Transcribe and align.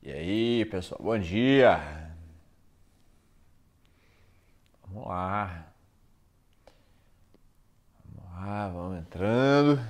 E 0.00 0.12
aí, 0.12 0.64
pessoal, 0.66 1.00
bom 1.02 1.18
dia. 1.18 1.76
Vamos 4.86 5.08
lá. 5.08 5.72
Vamos 8.04 8.32
lá, 8.32 8.68
vamos 8.68 8.98
entrando. 9.00 9.80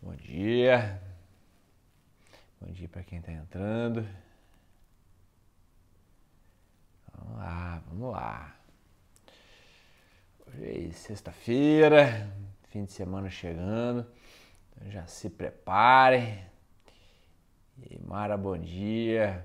Bom 0.00 0.14
dia. 0.14 1.02
Bom 2.60 2.70
dia 2.70 2.88
para 2.88 3.02
quem 3.02 3.18
está 3.18 3.32
entrando. 3.32 4.06
Vamos 7.12 7.38
lá, 7.38 7.82
vamos 7.88 8.12
lá. 8.12 8.56
Hoje 10.46 10.88
é 10.88 10.92
sexta-feira, 10.92 12.32
fim 12.68 12.84
de 12.84 12.92
semana 12.92 13.28
chegando. 13.28 14.06
Então 14.76 14.90
já 14.92 15.04
se 15.08 15.28
prepare. 15.28 16.53
E 17.82 17.98
Mara, 18.06 18.36
bom 18.36 18.56
dia. 18.56 19.44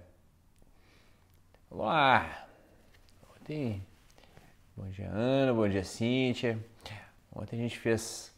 Vamos 1.69 1.85
lá. 1.85 2.47
Ontem, 3.35 3.83
bom 4.77 4.87
dia 4.89 5.09
Ana, 5.09 5.51
bom 5.51 5.67
dia 5.67 5.83
Cíntia. 5.83 6.63
Ontem 7.31 7.59
a 7.59 7.63
gente 7.63 7.79
fez 7.79 8.31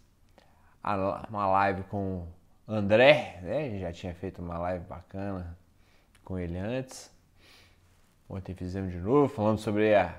uma 1.30 1.48
live 1.48 1.84
com 1.84 2.26
o 2.66 2.74
André, 2.74 3.40
né? 3.42 3.80
Já 3.80 3.92
tinha 3.92 4.16
feito 4.16 4.42
uma 4.42 4.58
live 4.60 4.86
bacana 4.86 5.58
com 6.24 6.40
ele 6.40 6.58
antes. 6.58 7.12
Ontem 8.30 8.56
fizemos 8.56 8.94
de 8.94 9.00
novo, 9.00 9.28
falando 9.28 9.58
sobre, 9.58 9.94
a, 9.94 10.18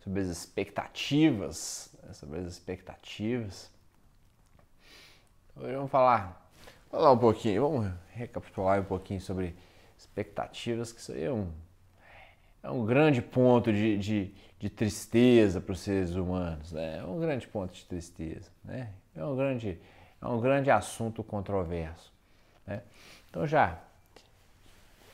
sobre 0.00 0.20
as 0.20 0.26
expectativas, 0.26 1.94
né? 2.02 2.12
sobre 2.12 2.40
as 2.40 2.46
expectativas. 2.46 3.70
Hoje 5.54 5.76
vamos 5.76 5.90
falar 5.92 6.41
falar 6.92 7.10
um 7.12 7.18
pouquinho, 7.18 7.62
vamos 7.62 7.90
recapitular 8.10 8.78
um 8.78 8.84
pouquinho 8.84 9.18
sobre 9.18 9.56
expectativas, 9.96 10.92
que 10.92 11.00
isso 11.00 11.12
aí 11.12 11.24
é 11.24 11.32
um, 11.32 11.50
é 12.62 12.70
um 12.70 12.84
grande 12.84 13.22
ponto 13.22 13.72
de, 13.72 13.96
de, 13.96 14.34
de 14.58 14.68
tristeza 14.68 15.58
para 15.58 15.72
os 15.72 15.80
seres 15.80 16.14
humanos, 16.14 16.70
né? 16.70 16.98
É 16.98 17.04
um 17.04 17.18
grande 17.18 17.48
ponto 17.48 17.72
de 17.72 17.82
tristeza, 17.86 18.50
né? 18.62 18.90
É 19.16 19.24
um 19.24 19.34
grande, 19.34 19.80
é 20.20 20.26
um 20.26 20.38
grande 20.38 20.70
assunto 20.70 21.24
controverso, 21.24 22.12
né? 22.66 22.82
Então 23.30 23.46
já 23.46 23.78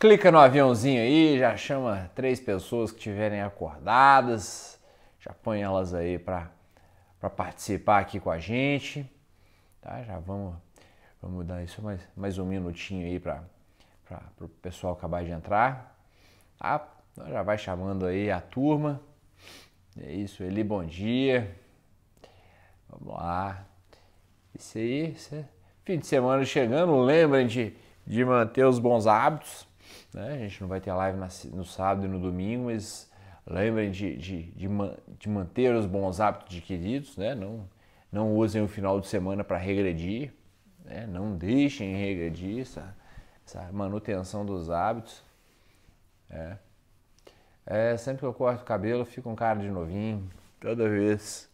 clica 0.00 0.32
no 0.32 0.38
aviãozinho 0.38 1.00
aí, 1.00 1.38
já 1.38 1.56
chama 1.56 2.10
três 2.12 2.40
pessoas 2.40 2.90
que 2.90 2.98
estiverem 2.98 3.40
acordadas, 3.40 4.80
já 5.20 5.32
põe 5.32 5.62
elas 5.62 5.94
aí 5.94 6.18
para 6.18 6.50
participar 7.36 8.00
aqui 8.00 8.18
com 8.18 8.32
a 8.32 8.38
gente, 8.40 9.08
tá? 9.80 10.02
Já 10.02 10.18
vamos 10.18 10.56
Vamos 11.20 11.44
dar 11.44 11.64
isso 11.64 11.82
mais, 11.82 12.00
mais 12.16 12.38
um 12.38 12.46
minutinho 12.46 13.04
aí 13.04 13.18
para 13.18 13.42
o 14.40 14.48
pessoal 14.48 14.92
acabar 14.92 15.24
de 15.24 15.32
entrar. 15.32 15.98
Ah, 16.60 16.86
já 17.28 17.42
vai 17.42 17.58
chamando 17.58 18.06
aí 18.06 18.30
a 18.30 18.40
turma. 18.40 19.00
É 20.00 20.12
isso, 20.12 20.44
Eli, 20.44 20.62
bom 20.62 20.84
dia. 20.84 21.52
Vamos 22.88 23.14
lá. 23.14 23.66
Isso 24.54 24.78
aí, 24.78 25.10
isso 25.10 25.34
é 25.34 25.44
fim 25.84 25.98
de 25.98 26.06
semana 26.06 26.44
chegando. 26.44 26.96
Lembrem 27.00 27.48
de, 27.48 27.74
de 28.06 28.24
manter 28.24 28.64
os 28.64 28.78
bons 28.78 29.08
hábitos. 29.08 29.66
Né? 30.14 30.34
A 30.34 30.38
gente 30.38 30.60
não 30.60 30.68
vai 30.68 30.80
ter 30.80 30.92
live 30.92 31.18
no 31.52 31.64
sábado 31.64 32.06
e 32.06 32.08
no 32.08 32.20
domingo, 32.20 32.66
mas 32.66 33.10
lembrem 33.44 33.90
de, 33.90 34.16
de, 34.16 34.42
de, 34.52 34.68
de 35.18 35.28
manter 35.28 35.74
os 35.74 35.84
bons 35.84 36.20
hábitos 36.20 36.56
adquiridos. 36.56 37.16
Né? 37.16 37.34
Não, 37.34 37.68
não 38.12 38.36
usem 38.36 38.62
o 38.62 38.68
final 38.68 39.00
de 39.00 39.08
semana 39.08 39.42
para 39.42 39.56
regredir. 39.56 40.32
Né? 40.88 41.06
Não 41.06 41.36
deixem 41.36 41.94
regredir 41.94 42.62
essa, 42.62 42.96
essa 43.46 43.70
manutenção 43.72 44.44
dos 44.44 44.70
hábitos. 44.70 45.22
É. 46.30 46.56
é. 47.66 47.96
sempre 47.96 48.20
que 48.20 48.26
eu 48.26 48.34
corto 48.34 48.62
o 48.62 48.66
cabelo, 48.66 49.04
fico 49.04 49.28
um 49.28 49.36
cara 49.36 49.60
de 49.60 49.68
novinho, 49.68 50.28
toda 50.58 50.88
vez. 50.88 51.48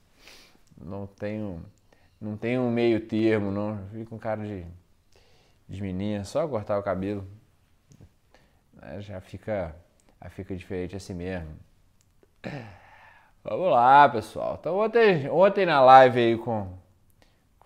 Não 0.80 1.06
tenho, 1.06 1.64
não 2.20 2.36
tenho 2.36 2.62
um 2.62 2.70
meio 2.70 3.06
termo, 3.06 3.50
não. 3.50 3.78
Fico 3.92 4.14
um 4.14 4.18
cara 4.18 4.44
de, 4.44 4.64
de 5.68 5.82
menina, 5.82 6.24
só 6.24 6.46
cortar 6.46 6.78
o 6.78 6.82
cabelo. 6.82 7.26
É, 8.82 9.00
já 9.00 9.20
fica, 9.20 9.74
já 10.22 10.30
fica 10.30 10.56
diferente 10.56 10.96
assim 10.96 11.14
mesmo. 11.14 11.56
Vamos 13.42 13.70
lá, 13.70 14.08
pessoal. 14.08 14.56
Então 14.60 14.78
ontem, 14.78 15.28
ontem 15.28 15.66
na 15.66 15.80
live 15.80 16.18
aí 16.18 16.38
com, 16.38 16.76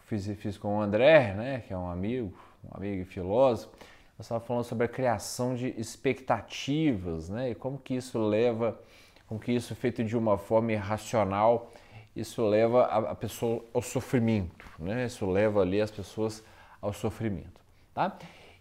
fiz, 0.08 0.26
fiz 0.38 0.56
com 0.56 0.78
o 0.78 0.80
André, 0.80 1.34
né, 1.34 1.62
que 1.66 1.72
é 1.72 1.76
um 1.76 1.88
amigo, 1.88 2.32
um 2.64 2.76
amigo 2.76 3.02
e 3.02 3.04
filósofo, 3.04 3.70
nós 4.16 4.24
estávamos 4.24 4.48
falando 4.48 4.64
sobre 4.64 4.86
a 4.86 4.88
criação 4.88 5.54
de 5.54 5.69
expectativas, 5.78 7.28
né, 7.28 7.50
e 7.50 7.54
como 7.54 7.78
que 7.78 7.94
isso 7.94 8.19
leva, 8.19 8.78
como 9.26 9.38
que 9.38 9.52
isso 9.52 9.74
feito 9.76 10.02
de 10.02 10.16
uma 10.16 10.38
forma 10.38 10.72
irracional, 10.72 11.70
isso 12.16 12.44
leva 12.46 12.84
a, 12.86 13.12
a 13.12 13.14
pessoa 13.14 13.62
ao 13.74 13.82
sofrimento, 13.82 14.64
né, 14.78 15.04
isso 15.04 15.30
leva 15.30 15.60
ali 15.60 15.80
as 15.80 15.91
pessoas 15.91 16.42
ao 16.80 16.92
sofrimento, 16.92 17.60
tá? 17.94 18.16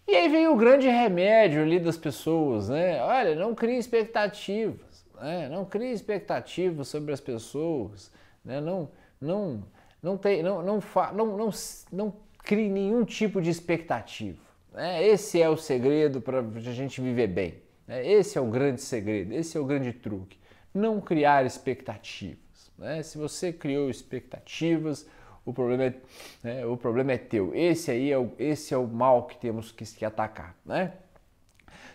E 0.06 0.16
aí 0.16 0.30
vem 0.30 0.48
o 0.48 0.56
grande 0.56 0.88
remédio 0.88 1.62
ali 1.62 1.80
das 1.80 1.98
pessoas, 1.98 2.70
né? 2.70 3.04
Olha, 3.04 3.36
não 3.36 3.54
crie 3.54 3.78
expectativas, 3.78 5.06
né? 5.20 5.50
não 5.50 5.66
crie 5.66 5.92
expectativas 5.92 6.88
sobre 6.88 7.12
as 7.12 7.20
pessoas, 7.20 8.10
né? 8.44 8.62
não, 8.62 8.90
não, 9.20 9.66
não, 10.08 10.18
tem, 10.18 10.42
não, 10.42 10.62
não, 10.62 10.80
não, 11.14 11.38
não, 11.38 11.50
não 11.92 12.14
crie 12.40 12.70
nenhum 12.70 13.04
tipo 13.04 13.42
de 13.42 13.50
expectativa. 13.50 14.40
Né? 14.72 15.06
Esse 15.06 15.42
é 15.42 15.50
o 15.50 15.58
segredo 15.58 16.22
para 16.22 16.40
a 16.40 16.74
gente 16.74 17.02
viver 17.02 17.28
bem. 17.28 17.56
Né? 17.86 18.10
Esse 18.10 18.38
é 18.38 18.42
o 18.42 18.46
grande 18.46 18.82
segredo, 18.82 19.34
esse 19.34 19.58
é 19.58 19.60
o 19.60 19.66
grande 19.66 19.92
truque. 19.92 20.40
Não 20.74 21.02
criar 21.02 21.46
expectativas. 21.46 22.72
Né? 22.78 23.04
Se 23.04 23.18
você 23.18 23.52
criou 23.52 23.90
expectativas, 23.90 25.06
o 25.46 25.52
problema, 25.52 25.84
é, 25.84 25.94
né, 26.42 26.66
o 26.66 26.78
problema 26.78 27.12
é 27.12 27.18
teu. 27.18 27.54
Esse 27.54 27.92
aí 27.92 28.10
é 28.10 28.18
o, 28.18 28.32
esse 28.40 28.74
é 28.74 28.78
o 28.78 28.88
mal 28.88 29.28
que 29.28 29.38
temos 29.38 29.74
que, 29.74 29.84
que 29.84 30.06
atacar. 30.06 30.56
Né? 30.66 30.94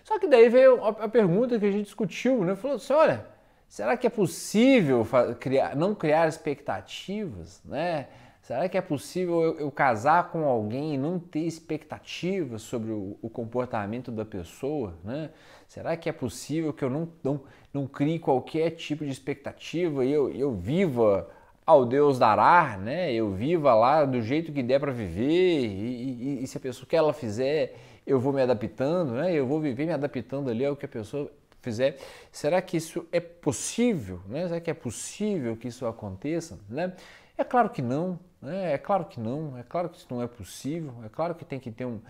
Só 0.05 0.19
que 0.19 0.27
daí 0.27 0.51
veio 0.51 0.85
a, 0.85 0.89
a 0.89 1.09
pergunta 1.09 1.59
que 1.59 1.65
a 1.65 1.71
gente 1.71 1.85
discutiu, 1.85 2.45
né? 2.45 2.57
Falou 2.57 2.77
assim, 2.77 2.93
olha, 2.93 3.27
Será 3.73 3.97
que 3.97 4.07
é 4.07 4.11
possível 4.11 5.03
criar, 5.41 5.75
não 5.75 5.95
criar 5.95 6.29
expectativas, 6.29 7.63
né? 7.65 8.07
Será 8.43 8.69
que 8.69 8.77
é 8.77 8.83
possível 8.83 9.41
eu, 9.41 9.61
eu, 9.61 9.71
casar 9.71 10.31
com 10.31 10.45
alguém 10.45 10.93
e 10.93 10.99
não 10.99 11.19
ter 11.19 11.47
expectativas 11.47 12.61
sobre 12.61 12.91
o, 12.93 13.17
o, 13.23 13.31
comportamento 13.31 14.13
da 14.13 14.27
pessoa? 14.27 14.93
Né? 15.03 15.31
Será 15.67 15.97
que 15.97 16.07
é 16.07 16.13
possível 16.13 16.71
que 16.71 16.85
eu 16.85 16.91
não, 16.91 17.09
não, 17.25 17.41
não 17.73 17.87
crie 17.87 18.19
qualquer 18.19 18.73
tipo 18.73 19.07
de 19.07 19.11
expectativa 19.11 20.05
e 20.05 20.13
eu, 20.13 20.29
eu 20.29 20.53
viva 20.53 21.31
ao 21.65 21.87
Deus 21.87 22.19
dará, 22.19 22.77
né? 22.77 23.11
eu 23.11 23.33
viva 23.33 23.75
lá 23.75 24.05
do 24.05 24.21
jeito 24.21 24.53
que 24.53 24.63
der 24.63 24.81
para 24.81 24.93
viver 24.93 25.65
e, 25.65 26.41
e, 26.41 26.45
e, 26.45 26.47
se 26.47 26.59
a 26.59 26.61
pessoa 26.61 26.87
que 26.87 26.95
ela 26.95 27.15
fizer, 27.15 27.75
eu 28.07 28.21
vou 28.21 28.35
me 28.35 28.43
adaptando, 28.43 29.13
né? 29.13 29.33
eu 29.33 29.47
vou 29.47 29.59
viver 29.59 29.87
me 29.87 29.95
adaptando 29.95 30.51
ali 30.51 30.63
ao 30.63 30.77
que 30.77 30.85
a 30.85 30.89
pessoa 30.89 31.33
fizer, 31.63 31.97
será 32.31 32.61
que 32.61 32.77
isso 32.77 33.07
é 33.11 33.21
possível? 33.21 34.21
Né? 34.27 34.47
Será 34.49 34.61
que 34.61 34.71
é 34.71 34.75
possível 34.75 35.57
que 35.57 35.69
isso 35.69 35.87
aconteça? 35.87 36.59
Né? 36.69 36.93
É 37.39 37.45
claro 37.45 37.71
que 37.71 37.81
não, 37.81 38.19
né? 38.41 38.73
é 38.73 38.79
claro 38.79 39.05
que 39.07 39.19
não, 39.19 39.57
é 39.57 39.63
claro 39.63 39.89
que 39.89 39.97
isso 39.97 40.09
não 40.11 40.21
é 40.21 40.27
possível, 40.27 40.93
é 41.05 41.09
claro 41.09 41.35
que 41.35 41.45
tem 41.45 41.59
que 41.59 41.71
ter 41.71 41.87
um, 41.87 42.01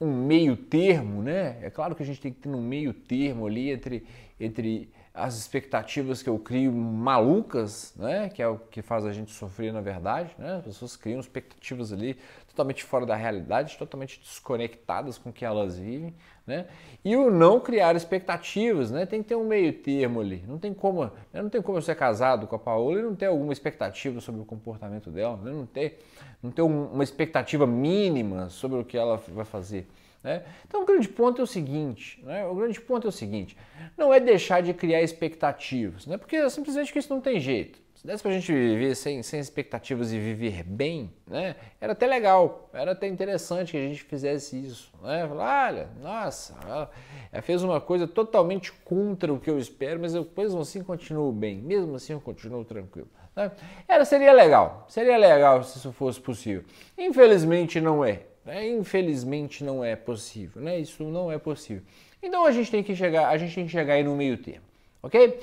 um 0.00 0.12
meio 0.26 0.56
termo, 0.56 1.22
né? 1.22 1.58
É 1.62 1.70
claro 1.70 1.94
que 1.94 2.02
a 2.02 2.06
gente 2.06 2.20
tem 2.20 2.32
que 2.32 2.40
ter 2.40 2.48
um 2.48 2.60
meio 2.60 2.92
termo 2.92 3.46
ali 3.46 3.70
entre, 3.70 4.04
entre 4.40 4.90
as 5.14 5.36
expectativas 5.36 6.22
que 6.22 6.28
eu 6.28 6.38
crio 6.38 6.72
malucas, 6.72 7.94
né? 7.96 8.28
Que 8.28 8.42
é 8.42 8.48
o 8.48 8.58
que 8.58 8.82
faz 8.82 9.04
a 9.04 9.12
gente 9.12 9.30
sofrer 9.30 9.72
na 9.72 9.80
verdade, 9.80 10.34
né? 10.38 10.56
As 10.56 10.64
pessoas 10.64 10.96
criam 10.96 11.20
expectativas 11.20 11.92
ali 11.92 12.18
totalmente 12.52 12.84
fora 12.84 13.06
da 13.06 13.16
realidade, 13.16 13.76
totalmente 13.78 14.20
desconectadas 14.20 15.16
com 15.16 15.30
o 15.30 15.32
que 15.32 15.44
elas 15.44 15.78
vivem, 15.78 16.14
né? 16.46 16.66
E 17.02 17.16
o 17.16 17.30
não 17.30 17.58
criar 17.58 17.96
expectativas, 17.96 18.90
né? 18.90 19.06
Tem 19.06 19.22
que 19.22 19.30
ter 19.30 19.36
um 19.36 19.46
meio 19.46 19.72
termo 19.72 20.20
ali. 20.20 20.44
Não 20.46 20.58
tem 20.58 20.74
como, 20.74 21.04
né? 21.04 21.10
não 21.42 21.48
tem 21.48 21.62
como 21.62 21.78
eu 21.78 21.82
ser 21.82 21.96
casado 21.96 22.46
com 22.46 22.54
a 22.54 22.58
Paola 22.58 22.98
e 22.98 23.02
não 23.02 23.14
ter 23.14 23.26
alguma 23.26 23.52
expectativa 23.52 24.20
sobre 24.20 24.42
o 24.42 24.44
comportamento 24.44 25.10
dela, 25.10 25.38
né? 25.38 25.50
não 25.50 25.66
ter, 25.66 26.00
não 26.42 26.50
ter 26.50 26.62
uma 26.62 27.02
expectativa 27.02 27.66
mínima 27.66 28.50
sobre 28.50 28.78
o 28.78 28.84
que 28.84 28.98
ela 28.98 29.16
vai 29.28 29.46
fazer. 29.46 29.88
Né? 30.22 30.44
Então 30.68 30.82
o 30.82 30.86
grande 30.86 31.08
ponto 31.08 31.40
é 31.40 31.44
o 31.44 31.46
seguinte, 31.46 32.22
né? 32.24 32.46
o 32.46 32.54
grande 32.54 32.80
ponto 32.80 33.06
é 33.06 33.08
o 33.08 33.12
seguinte, 33.12 33.56
não 33.96 34.12
é 34.14 34.20
deixar 34.20 34.62
de 34.62 34.72
criar 34.72 35.02
expectativas, 35.02 36.06
né? 36.06 36.16
porque 36.16 36.48
simplesmente 36.50 36.92
que 36.92 36.98
isso 36.98 37.12
não 37.12 37.20
tem 37.20 37.40
jeito. 37.40 37.80
Se 38.02 38.08
desse 38.08 38.20
pra 38.20 38.32
gente 38.32 38.52
viver 38.52 38.96
sem, 38.96 39.22
sem 39.22 39.38
expectativas 39.38 40.12
e 40.12 40.18
viver 40.18 40.64
bem, 40.64 41.12
né? 41.24 41.54
Era 41.80 41.92
até 41.92 42.04
legal, 42.04 42.68
era 42.74 42.90
até 42.90 43.06
interessante 43.06 43.70
que 43.70 43.76
a 43.76 43.80
gente 43.80 44.02
fizesse 44.02 44.58
isso, 44.60 44.92
né? 45.00 45.24
olha, 45.24 45.88
nossa, 46.02 46.56
ela 46.66 47.42
fez 47.42 47.62
uma 47.62 47.80
coisa 47.80 48.08
totalmente 48.08 48.72
contra 48.72 49.32
o 49.32 49.38
que 49.38 49.48
eu 49.48 49.56
espero, 49.56 50.00
mas 50.00 50.16
eu 50.16 50.28
mesmo 50.36 50.60
assim 50.60 50.82
continuo 50.82 51.30
bem, 51.30 51.58
mesmo 51.58 51.94
assim 51.94 52.12
eu 52.12 52.20
continuo 52.20 52.64
tranquilo. 52.64 53.06
Né? 53.36 53.52
Era, 53.86 54.04
seria 54.04 54.32
legal, 54.32 54.84
seria 54.88 55.16
legal 55.16 55.62
se 55.62 55.78
isso 55.78 55.92
fosse 55.92 56.20
possível. 56.20 56.64
Infelizmente 56.98 57.80
não 57.80 58.04
é, 58.04 58.22
Né? 58.44 58.68
Infelizmente 58.68 59.62
não 59.62 59.84
é 59.84 59.94
possível, 59.94 60.60
né? 60.60 60.76
Isso 60.76 61.04
não 61.04 61.30
é 61.30 61.38
possível. 61.38 61.84
Então 62.20 62.44
a 62.44 62.50
gente 62.50 62.68
tem 62.68 62.82
que 62.82 62.96
chegar, 62.96 63.28
a 63.28 63.38
gente 63.38 63.54
tem 63.54 63.64
que 63.64 63.70
chegar 63.70 63.94
aí 63.94 64.02
no 64.02 64.16
meio 64.16 64.36
termo, 64.38 64.64
ok? 65.00 65.38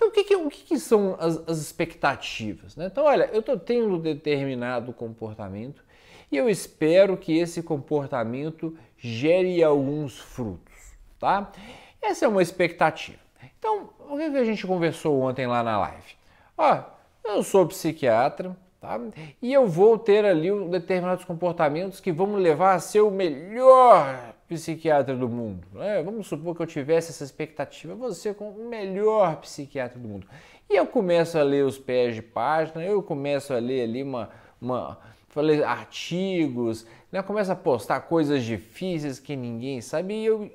Então 0.00 0.08
o 0.08 0.12
que, 0.12 0.24
que 0.24 0.34
o 0.34 0.48
que, 0.48 0.62
que 0.62 0.78
são 0.78 1.14
as, 1.20 1.46
as, 1.46 1.58
expectativas? 1.58 2.74
Né? 2.74 2.86
Então 2.86 3.04
olha, 3.04 3.28
eu 3.34 3.40
estou 3.40 3.58
tendo 3.58 3.98
determinado 3.98 4.94
comportamento 4.94 5.84
e 6.32 6.38
eu 6.38 6.48
espero 6.48 7.18
que 7.18 7.36
esse 7.36 7.62
comportamento 7.62 8.74
gere 8.96 9.62
alguns 9.62 10.18
frutos, 10.18 10.72
tá? 11.18 11.52
Essa 12.00 12.24
é 12.24 12.28
uma 12.28 12.40
expectativa. 12.40 13.18
Então 13.58 13.90
o 14.08 14.16
que, 14.16 14.30
que 14.30 14.38
a 14.38 14.44
gente 14.44 14.66
conversou 14.66 15.20
ontem 15.20 15.46
lá 15.46 15.62
na 15.62 15.78
live? 15.78 16.16
Ó, 16.56 16.82
eu 17.22 17.42
sou 17.42 17.66
psiquiatra, 17.66 18.56
Tá? 18.80 18.98
E 19.42 19.52
eu 19.52 19.68
vou 19.68 19.98
ter 19.98 20.24
ali 20.24 20.50
determinados 20.70 21.22
comportamentos 21.26 22.00
que 22.00 22.10
vão 22.10 22.26
me 22.28 22.40
levar 22.40 22.72
a 22.72 22.78
ser 22.78 23.02
o 23.02 23.10
melhor 23.10 24.32
psiquiatra 24.50 25.14
do 25.14 25.28
mundo. 25.28 25.64
Né? 25.72 26.02
Vamos 26.02 26.26
supor 26.26 26.56
que 26.56 26.62
eu 26.62 26.66
tivesse 26.66 27.10
essa 27.10 27.22
expectativa, 27.22 27.94
vou 27.94 28.12
ser 28.12 28.34
o 28.40 28.68
melhor 28.68 29.36
psiquiatra 29.36 29.96
do 29.96 30.08
mundo. 30.08 30.26
E 30.68 30.74
eu 30.74 30.86
começo 30.86 31.38
a 31.38 31.42
ler 31.44 31.64
os 31.64 31.78
pés 31.78 32.16
de 32.16 32.22
página, 32.22 32.82
eu 32.82 33.00
começo 33.00 33.54
a 33.54 33.58
ler 33.58 33.82
ali 33.82 34.02
uma, 34.02 34.28
uma 34.60 34.98
falei, 35.28 35.62
artigos, 35.62 36.84
né? 37.12 37.22
começo 37.22 37.52
a 37.52 37.56
postar 37.56 38.00
coisas 38.00 38.42
difíceis 38.42 39.20
que 39.20 39.36
ninguém 39.36 39.80
sabe 39.80 40.14
e 40.14 40.26
eu 40.26 40.50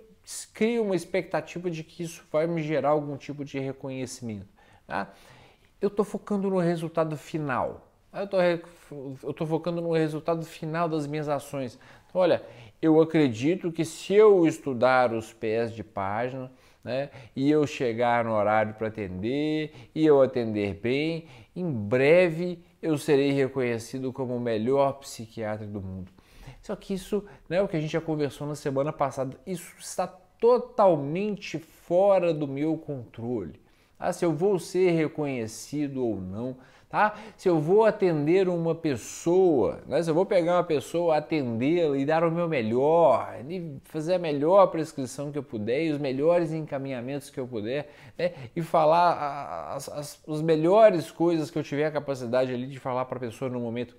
crio 0.53 0.83
uma 0.83 0.95
expectativa 0.95 1.71
de 1.71 1.81
que 1.81 2.03
isso 2.03 2.21
vai 2.29 2.47
me 2.47 2.61
gerar 2.61 2.89
algum 2.89 3.15
tipo 3.15 3.45
de 3.45 3.59
reconhecimento. 3.59 4.47
Tá? 4.85 5.09
Eu 5.79 5.87
estou 5.87 6.03
focando 6.03 6.49
no 6.49 6.59
resultado 6.59 7.15
final. 7.15 7.87
Eu 8.15 9.13
estou 9.29 9.45
focando 9.45 9.81
no 9.81 9.91
resultado 9.91 10.45
final 10.45 10.87
das 10.87 11.05
minhas 11.05 11.27
ações. 11.27 11.77
Então, 12.07 12.21
olha, 12.21 12.41
eu 12.81 13.01
acredito 13.01 13.71
que 13.71 13.83
se 13.83 14.13
eu 14.13 14.47
estudar 14.47 15.13
os 15.13 15.33
pés 15.33 15.73
de 15.73 15.83
página, 15.83 16.51
né, 16.83 17.09
e 17.35 17.49
eu 17.49 17.65
chegar 17.65 18.23
no 18.23 18.31
horário 18.31 18.75
para 18.75 18.87
atender, 18.87 19.73
e 19.93 20.05
eu 20.05 20.21
atender 20.21 20.75
bem, 20.75 21.25
em 21.55 21.69
breve 21.69 22.59
eu 22.81 22.97
serei 22.97 23.31
reconhecido 23.31 24.13
como 24.13 24.35
o 24.35 24.39
melhor 24.39 24.93
psiquiatra 24.99 25.65
do 25.65 25.81
mundo. 25.81 26.11
Só 26.61 26.75
que 26.75 26.93
isso, 26.93 27.25
né, 27.49 27.61
o 27.61 27.67
que 27.67 27.75
a 27.75 27.81
gente 27.81 27.91
já 27.91 28.01
conversou 28.01 28.47
na 28.47 28.55
semana 28.55 28.93
passada, 28.93 29.35
isso 29.45 29.73
está 29.79 30.07
totalmente 30.07 31.57
fora 31.57 32.33
do 32.33 32.47
meu 32.47 32.77
controle. 32.77 33.59
Ah, 33.97 34.13
se 34.13 34.23
eu 34.23 34.33
vou 34.33 34.59
ser 34.59 34.91
reconhecido 34.91 36.05
ou 36.05 36.21
não, 36.21 36.55
tá? 36.95 37.13
Se 37.35 37.49
eu 37.49 37.59
vou 37.59 37.83
atender 37.83 38.47
uma 38.47 38.73
pessoa, 38.73 39.81
né? 39.85 40.01
se 40.01 40.09
eu 40.09 40.15
vou 40.15 40.25
pegar 40.25 40.53
uma 40.53 40.63
pessoa, 40.63 41.17
atendê-la 41.17 41.97
e 41.97 42.05
dar 42.05 42.23
o 42.23 42.31
meu 42.31 42.47
melhor, 42.47 43.35
e 43.49 43.77
fazer 43.83 44.13
a 44.13 44.19
melhor 44.19 44.67
prescrição 44.67 45.29
que 45.29 45.37
eu 45.37 45.43
puder 45.43 45.83
e 45.83 45.91
os 45.91 45.99
melhores 45.99 46.53
encaminhamentos 46.53 47.29
que 47.29 47.37
eu 47.37 47.45
puder, 47.45 47.91
né? 48.17 48.31
e 48.55 48.61
falar 48.61 49.73
as, 49.75 49.89
as, 49.89 50.23
as 50.25 50.41
melhores 50.41 51.11
coisas 51.11 51.51
que 51.51 51.59
eu 51.59 51.63
tiver 51.63 51.87
a 51.87 51.91
capacidade 51.91 52.53
ali 52.53 52.67
de 52.67 52.79
falar 52.79 53.03
para 53.03 53.17
a 53.17 53.19
pessoa 53.19 53.51
no 53.51 53.59
momento. 53.59 53.93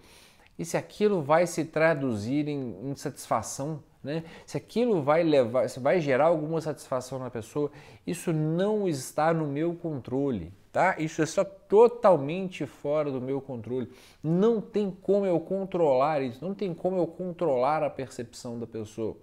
E 0.59 0.65
se 0.65 0.79
aquilo 0.79 1.21
vai 1.21 1.47
se 1.47 1.67
traduzir 1.67 2.49
em, 2.49 2.79
em 2.83 2.97
satisfação, 2.97 3.83
né? 4.03 4.25
se 4.47 4.57
aquilo 4.57 5.03
vai 5.03 5.23
levar, 5.23 5.69
se 5.69 5.79
vai 5.79 6.01
gerar 6.01 6.29
alguma 6.29 6.63
satisfação 6.63 7.19
na 7.19 7.29
pessoa, 7.29 7.71
isso 8.07 8.33
não 8.33 8.89
está 8.89 9.35
no 9.35 9.47
meu 9.47 9.75
controle 9.75 10.51
tá? 10.77 10.95
Isso 10.99 11.23
está 11.23 11.43
totalmente 11.43 12.67
fora 12.67 13.11
do 13.11 13.19
meu 13.19 13.41
controle. 13.41 13.91
Não 14.23 14.61
tem 14.61 14.91
como 14.91 15.25
eu 15.25 15.41
controlar 15.41 16.21
isso, 16.21 16.45
não 16.45 16.55
tem 16.55 16.75
como 16.75 16.99
eu 16.99 17.07
controlar 17.07 17.83
a 17.83 17.89
percepção 17.89 18.59
da 18.59 18.67
pessoa. 18.67 19.17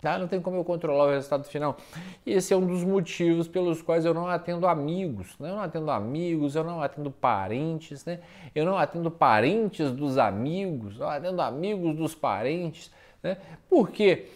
Tá? 0.00 0.16
Não 0.16 0.26
tem 0.26 0.40
como 0.40 0.56
eu 0.56 0.64
controlar 0.64 1.04
o 1.04 1.10
resultado 1.10 1.44
final. 1.44 1.76
E 2.24 2.32
esse 2.32 2.54
é 2.54 2.56
um 2.56 2.66
dos 2.66 2.84
motivos 2.84 3.46
pelos 3.46 3.82
quais 3.82 4.06
eu 4.06 4.14
não 4.14 4.28
atendo 4.28 4.66
amigos. 4.66 5.38
Né? 5.38 5.50
Eu 5.50 5.56
não 5.56 5.62
atendo 5.62 5.90
amigos, 5.90 6.54
eu 6.56 6.64
não 6.64 6.82
atendo 6.82 7.10
parentes, 7.10 8.06
né? 8.06 8.20
eu 8.54 8.64
não 8.64 8.78
atendo 8.78 9.10
parentes 9.10 9.92
dos 9.92 10.16
amigos, 10.16 10.98
eu 10.98 11.06
atendo 11.10 11.42
amigos 11.42 11.94
dos 11.96 12.14
parentes. 12.14 12.90
Né? 13.22 13.36
Por 13.68 13.90
quê? 13.90 14.30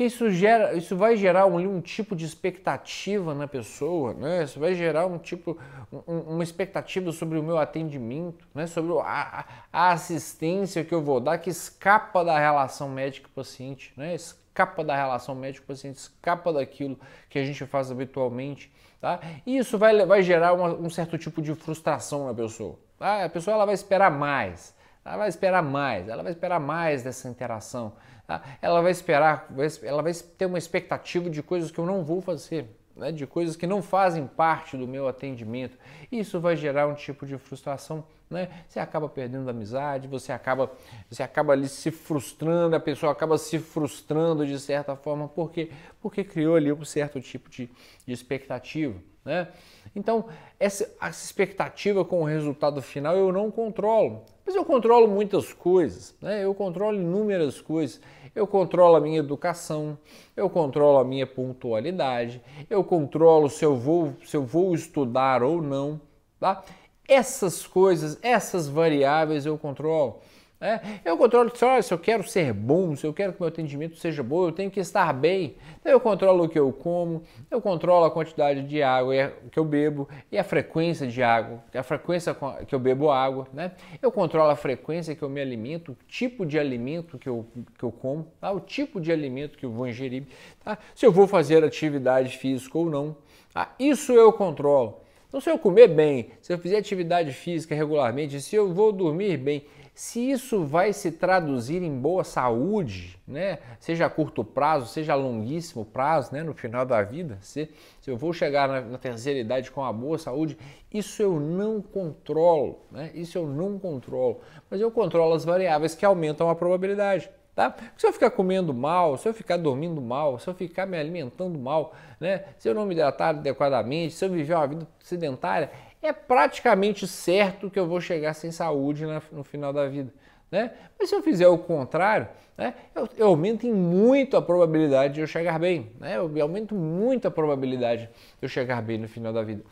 Isso 0.00 0.30
gera, 0.30 0.74
isso 0.74 0.96
vai 0.96 1.16
gerar 1.16 1.46
um, 1.46 1.56
um, 1.56 1.80
tipo 1.80 2.14
de 2.14 2.24
expectativa 2.24 3.34
na 3.34 3.48
pessoa, 3.48 4.14
né? 4.14 4.44
Isso 4.44 4.60
vai 4.60 4.74
gerar 4.74 5.06
um 5.06 5.18
tipo, 5.18 5.58
um, 6.06 6.18
uma 6.34 6.42
expectativa 6.42 7.10
sobre 7.12 7.38
o 7.38 7.42
meu 7.42 7.58
atendimento, 7.58 8.46
né? 8.54 8.66
Sobre 8.66 8.92
a, 9.00 9.44
a, 9.72 9.92
assistência 9.92 10.84
que 10.84 10.94
eu 10.94 11.02
vou 11.02 11.20
dar 11.20 11.38
que 11.38 11.50
escapa 11.50 12.24
da 12.24 12.38
relação 12.38 12.88
médico-paciente, 12.88 13.92
né? 13.96 14.14
Escapa 14.14 14.84
da 14.84 14.94
relação 14.94 15.34
médico-paciente, 15.34 15.96
escapa 15.96 16.52
daquilo 16.52 16.98
que 17.28 17.38
a 17.38 17.44
gente 17.44 17.64
faz 17.66 17.90
habitualmente, 17.90 18.70
tá? 19.00 19.20
E 19.46 19.56
isso 19.56 19.78
vai, 19.78 20.04
vai 20.06 20.22
gerar 20.22 20.52
uma, 20.52 20.68
um 20.74 20.90
certo 20.90 21.18
tipo 21.18 21.42
de 21.42 21.54
frustração 21.54 22.26
na 22.26 22.34
pessoa. 22.34 22.78
Tá? 22.98 23.24
A 23.24 23.28
pessoa 23.28 23.54
ela 23.54 23.64
vai 23.64 23.74
esperar 23.74 24.10
mais, 24.10 24.74
ela 25.04 25.16
vai 25.16 25.28
esperar 25.28 25.62
mais, 25.62 26.08
ela 26.08 26.22
vai 26.22 26.30
esperar 26.30 26.60
mais 26.60 27.02
dessa 27.02 27.28
interação. 27.28 27.92
Tá? 28.32 28.42
Ela 28.62 28.80
vai 28.80 28.92
esperar, 28.92 29.46
ela 29.82 30.02
vai 30.02 30.14
ter 30.14 30.46
uma 30.46 30.56
expectativa 30.56 31.28
de 31.28 31.42
coisas 31.42 31.70
que 31.70 31.78
eu 31.78 31.84
não 31.84 32.02
vou 32.02 32.22
fazer, 32.22 32.66
né? 32.96 33.12
de 33.12 33.26
coisas 33.26 33.56
que 33.56 33.66
não 33.66 33.82
fazem 33.82 34.26
parte 34.26 34.74
do 34.74 34.88
meu 34.88 35.06
atendimento. 35.06 35.76
Isso 36.10 36.40
vai 36.40 36.56
gerar 36.56 36.86
um 36.86 36.94
tipo 36.94 37.26
de 37.26 37.36
frustração. 37.36 38.04
Né? 38.30 38.48
Você 38.66 38.80
acaba 38.80 39.06
perdendo 39.06 39.48
a 39.48 39.50
amizade, 39.50 40.08
você 40.08 40.32
acaba, 40.32 40.72
você 41.10 41.22
acaba 41.22 41.52
ali 41.52 41.68
se 41.68 41.90
frustrando, 41.90 42.74
a 42.74 42.80
pessoa 42.80 43.12
acaba 43.12 43.36
se 43.36 43.58
frustrando 43.58 44.46
de 44.46 44.58
certa 44.58 44.96
forma, 44.96 45.28
porque 45.28 45.70
porque 46.00 46.24
criou 46.24 46.56
ali 46.56 46.72
um 46.72 46.84
certo 46.86 47.20
tipo 47.20 47.50
de, 47.50 47.68
de 48.06 48.12
expectativa. 48.14 48.94
Né? 49.24 49.48
Então, 49.94 50.24
essa, 50.58 50.90
essa 51.00 51.24
expectativa 51.24 52.04
com 52.04 52.22
o 52.22 52.24
resultado 52.24 52.80
final 52.82 53.16
eu 53.16 53.30
não 53.30 53.50
controlo. 53.50 54.24
Mas 54.44 54.56
eu 54.56 54.64
controlo 54.64 55.06
muitas 55.06 55.52
coisas, 55.52 56.14
né? 56.20 56.44
eu 56.44 56.54
controlo 56.54 56.96
inúmeras 56.96 57.60
coisas. 57.60 58.00
Eu 58.34 58.46
controlo 58.46 58.96
a 58.96 59.00
minha 59.00 59.18
educação, 59.18 59.98
eu 60.34 60.48
controlo 60.48 60.98
a 60.98 61.04
minha 61.04 61.26
pontualidade, 61.26 62.40
eu 62.70 62.82
controlo 62.82 63.50
se 63.50 63.64
eu 63.64 63.76
vou, 63.76 64.14
se 64.24 64.36
eu 64.36 64.42
vou 64.42 64.74
estudar 64.74 65.42
ou 65.42 65.60
não. 65.60 66.00
Tá? 66.40 66.62
Essas 67.06 67.66
coisas, 67.66 68.18
essas 68.22 68.68
variáveis 68.68 69.44
eu 69.44 69.58
controlo. 69.58 70.20
É, 70.62 70.80
eu 71.04 71.18
controlo 71.18 71.50
só 71.56 71.82
se 71.82 71.92
eu 71.92 71.98
quero 71.98 72.22
ser 72.22 72.52
bom, 72.52 72.94
se 72.94 73.04
eu 73.04 73.12
quero 73.12 73.32
que 73.32 73.40
meu 73.40 73.48
atendimento 73.48 73.96
seja 73.96 74.22
bom, 74.22 74.46
eu 74.46 74.52
tenho 74.52 74.70
que 74.70 74.78
estar 74.78 75.12
bem. 75.12 75.56
Então 75.80 75.90
eu 75.90 75.98
controlo 75.98 76.44
o 76.44 76.48
que 76.48 76.56
eu 76.56 76.72
como, 76.72 77.24
eu 77.50 77.60
controlo 77.60 78.04
a 78.04 78.10
quantidade 78.12 78.62
de 78.62 78.80
água 78.80 79.32
que 79.50 79.58
eu 79.58 79.64
bebo 79.64 80.08
e 80.30 80.38
a 80.38 80.44
frequência 80.44 81.04
de 81.08 81.20
água, 81.20 81.64
a 81.74 81.82
frequência 81.82 82.36
que 82.64 82.72
eu 82.72 82.78
bebo 82.78 83.10
água, 83.10 83.48
né? 83.52 83.72
Eu 84.00 84.12
controlo 84.12 84.50
a 84.50 84.56
frequência 84.56 85.16
que 85.16 85.22
eu 85.22 85.28
me 85.28 85.40
alimento, 85.40 85.92
o 85.92 85.96
tipo 86.06 86.46
de 86.46 86.56
alimento 86.56 87.18
que 87.18 87.28
eu, 87.28 87.44
que 87.76 87.82
eu 87.82 87.90
como, 87.90 88.28
tá? 88.40 88.52
o 88.52 88.60
tipo 88.60 89.00
de 89.00 89.10
alimento 89.10 89.58
que 89.58 89.66
eu 89.66 89.72
vou 89.72 89.88
ingerir, 89.88 90.28
tá? 90.64 90.78
se 90.94 91.04
eu 91.04 91.10
vou 91.10 91.26
fazer 91.26 91.64
atividade 91.64 92.38
física 92.38 92.78
ou 92.78 92.88
não. 92.88 93.16
Tá? 93.52 93.74
Isso 93.80 94.12
eu 94.12 94.32
controlo. 94.32 95.00
Então 95.28 95.40
se 95.40 95.50
eu 95.50 95.58
comer 95.58 95.88
bem, 95.88 96.30
se 96.40 96.52
eu 96.52 96.58
fizer 96.58 96.76
atividade 96.76 97.32
física 97.32 97.74
regularmente, 97.74 98.40
se 98.40 98.54
eu 98.54 98.72
vou 98.72 98.92
dormir 98.92 99.38
bem, 99.38 99.64
se 99.94 100.30
isso 100.30 100.64
vai 100.64 100.92
se 100.92 101.12
traduzir 101.12 101.82
em 101.82 102.00
boa 102.00 102.24
saúde, 102.24 103.18
né? 103.26 103.58
seja 103.78 104.06
a 104.06 104.10
curto 104.10 104.42
prazo, 104.42 104.86
seja 104.86 105.12
a 105.12 105.16
longuíssimo 105.16 105.84
prazo, 105.84 106.32
né? 106.32 106.42
no 106.42 106.54
final 106.54 106.86
da 106.86 107.02
vida, 107.02 107.38
se, 107.42 107.70
se 108.00 108.10
eu 108.10 108.16
vou 108.16 108.32
chegar 108.32 108.66
na, 108.66 108.80
na, 108.80 108.98
terceira 108.98 109.38
idade 109.38 109.70
com 109.70 109.82
uma 109.82 109.92
boa 109.92 110.16
saúde, 110.16 110.56
isso 110.92 111.22
eu 111.22 111.38
não 111.38 111.82
controlo, 111.82 112.80
né? 112.90 113.10
isso 113.14 113.36
eu 113.36 113.46
não 113.46 113.78
controlo, 113.78 114.40
mas 114.70 114.80
eu 114.80 114.90
controlo 114.90 115.34
as 115.34 115.44
variáveis 115.44 115.94
que 115.94 116.06
aumentam 116.06 116.48
a 116.48 116.54
probabilidade. 116.54 117.30
Tá? 117.54 117.76
Se 117.98 118.06
eu 118.06 118.14
ficar 118.14 118.30
comendo 118.30 118.72
mal, 118.72 119.18
se 119.18 119.28
eu 119.28 119.34
ficar 119.34 119.58
dormindo 119.58 120.00
mal, 120.00 120.38
se 120.38 120.48
eu 120.48 120.54
ficar 120.54 120.86
me 120.86 120.96
alimentando 120.96 121.58
mal, 121.58 121.94
né? 122.18 122.44
se 122.56 122.66
eu 122.66 122.74
não 122.74 122.86
me 122.86 122.94
hidratar 122.94 123.28
adequadamente, 123.28 124.14
se 124.14 124.24
eu 124.24 124.30
viver 124.30 124.54
uma 124.54 124.66
vida 124.66 124.88
sedentária, 125.00 125.70
é 126.02 126.12
praticamente 126.12 127.06
certo 127.06 127.70
que 127.70 127.78
eu 127.78 127.86
vou 127.86 128.00
chegar 128.00 128.34
sem 128.34 128.50
saúde 128.50 129.04
no 129.30 129.44
final 129.44 129.72
da 129.72 129.88
vida. 129.88 130.12
Né? 130.50 130.70
Mas 130.98 131.08
se 131.08 131.14
eu 131.14 131.22
fizer 131.22 131.48
o 131.48 131.56
contrário, 131.56 132.28
né, 132.58 132.74
eu, 132.94 133.08
eu, 133.16 133.26
aumento 133.28 133.66
em 133.66 133.72
muito 133.72 134.36
a 134.36 134.42
probabilidade 134.42 135.14
de 135.14 135.20
eu 135.20 135.26
chegar 135.26 135.58
bem. 135.58 135.90
Né? 135.98 136.18
Eu 136.18 136.30
aumento 136.42 136.74
muito 136.74 137.26
a 137.26 137.30
probabilidade 137.30 138.02
de 138.02 138.42
eu 138.42 138.48
chegar 138.48 138.82
bem 138.82 138.98
no 138.98 139.08
final 139.08 139.32
da 139.32 139.42
vida. 139.42 139.64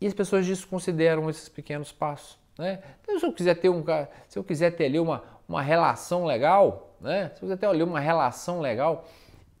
E 0.00 0.06
as 0.06 0.14
pessoas 0.14 0.46
desconsideram 0.46 1.28
esses 1.28 1.48
pequenos 1.50 1.92
passos. 1.92 2.38
Né? 2.56 2.78
Então, 3.02 3.18
se 3.18 3.26
eu 3.26 3.32
quiser 3.32 3.54
ter 3.56 3.68
um, 3.68 3.84
se 4.28 4.38
eu 4.38 4.44
quiser 4.44 4.70
ter 4.70 4.86
ali 4.86 4.98
uma, 4.98 5.22
uma 5.46 5.60
relação 5.60 6.24
legal, 6.24 6.96
né? 7.00 7.30
se 7.34 7.42
eu 7.42 7.48
quiser 7.48 7.58
ter 7.58 7.66
ali 7.66 7.82
uma 7.82 8.00
relação 8.00 8.60
legal, 8.60 9.04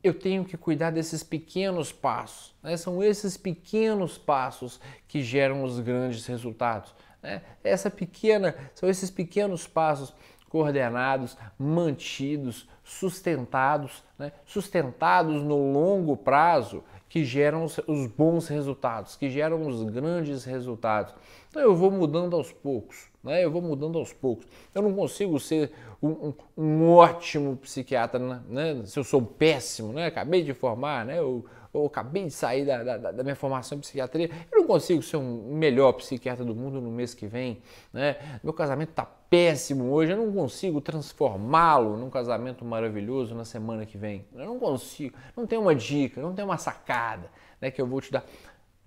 eu 0.02 0.14
tenho 0.14 0.44
que 0.44 0.56
cuidar 0.56 0.90
desses 0.90 1.22
pequenos 1.22 1.92
passos. 1.92 2.54
Né? 2.62 2.76
São 2.76 3.02
esses 3.02 3.36
pequenos 3.36 4.16
passos 4.16 4.80
que 5.06 5.22
geram 5.22 5.64
os 5.64 5.80
grandes 5.80 6.24
resultados. 6.26 6.94
Né? 7.22 7.42
Essa 7.64 7.90
pequena, 7.90 8.54
são 8.74 8.88
esses 8.88 9.10
pequenos 9.10 9.66
passos 9.66 10.14
coordenados, 10.48 11.36
mantidos, 11.58 12.68
sustentados, 12.82 14.02
né? 14.18 14.32
sustentados 14.46 15.42
no 15.42 15.72
longo 15.72 16.16
prazo, 16.16 16.82
que 17.08 17.24
geram 17.24 17.64
os, 17.64 17.78
os, 17.86 18.06
bons 18.06 18.48
resultados, 18.48 19.16
que 19.16 19.30
geram 19.30 19.66
os 19.66 19.82
grandes 19.82 20.44
resultados. 20.44 21.14
Então 21.48 21.62
eu 21.62 21.74
vou 21.74 21.90
mudando 21.90 22.36
aos 22.36 22.52
poucos, 22.52 23.08
né? 23.28 23.44
eu 23.44 23.50
vou 23.50 23.62
mudando 23.62 23.98
aos 23.98 24.12
poucos. 24.12 24.46
Eu 24.74 24.82
não 24.82 24.92
consigo 24.94 25.38
ser 25.38 25.70
um, 26.02 26.08
um, 26.08 26.34
um 26.56 26.90
ótimo 26.90 27.56
psiquiatra, 27.58 28.18
né? 28.48 28.82
se 28.84 28.98
eu 28.98 29.04
sou 29.04 29.22
péssimo, 29.22 29.92
né? 29.92 30.06
acabei 30.06 30.42
de 30.42 30.54
formar, 30.54 31.04
né? 31.04 31.18
eu, 31.18 31.44
eu 31.72 31.86
acabei 31.86 32.24
de 32.24 32.30
sair 32.30 32.64
da, 32.64 32.82
da, 32.82 33.12
da, 33.12 33.22
minha 33.22 33.36
formação 33.36 33.78
em 33.78 33.80
psiquiatria, 33.80 34.30
eu 34.50 34.60
não 34.60 34.66
consigo 34.66 35.02
ser 35.02 35.18
um 35.18 35.54
melhor 35.54 35.92
psiquiatra 35.92 36.44
do 36.44 36.54
mundo 36.54 36.80
no 36.80 36.90
mês 36.90 37.14
que 37.14 37.26
vem, 37.26 37.62
né? 37.92 38.16
Meu 38.42 38.52
casamento 38.52 38.90
está 38.90 39.04
péssimo 39.04 39.92
hoje, 39.92 40.12
eu 40.12 40.16
não 40.16 40.32
consigo 40.32 40.80
transformá-lo 40.80 41.96
num 41.96 42.08
casamento 42.08 42.64
maravilhoso 42.64 43.34
na 43.34 43.44
semana 43.44 43.84
que 43.84 43.98
vem. 43.98 44.24
Eu 44.34 44.46
não 44.46 44.58
consigo, 44.58 45.14
não 45.36 45.46
tem 45.46 45.58
uma 45.58 45.74
dica, 45.74 46.20
não 46.20 46.34
tem 46.34 46.44
uma 46.44 46.56
sacada, 46.56 47.30
né, 47.60 47.70
que 47.70 47.80
eu 47.80 47.86
vou 47.86 48.00
te 48.00 48.10
dar 48.10 48.24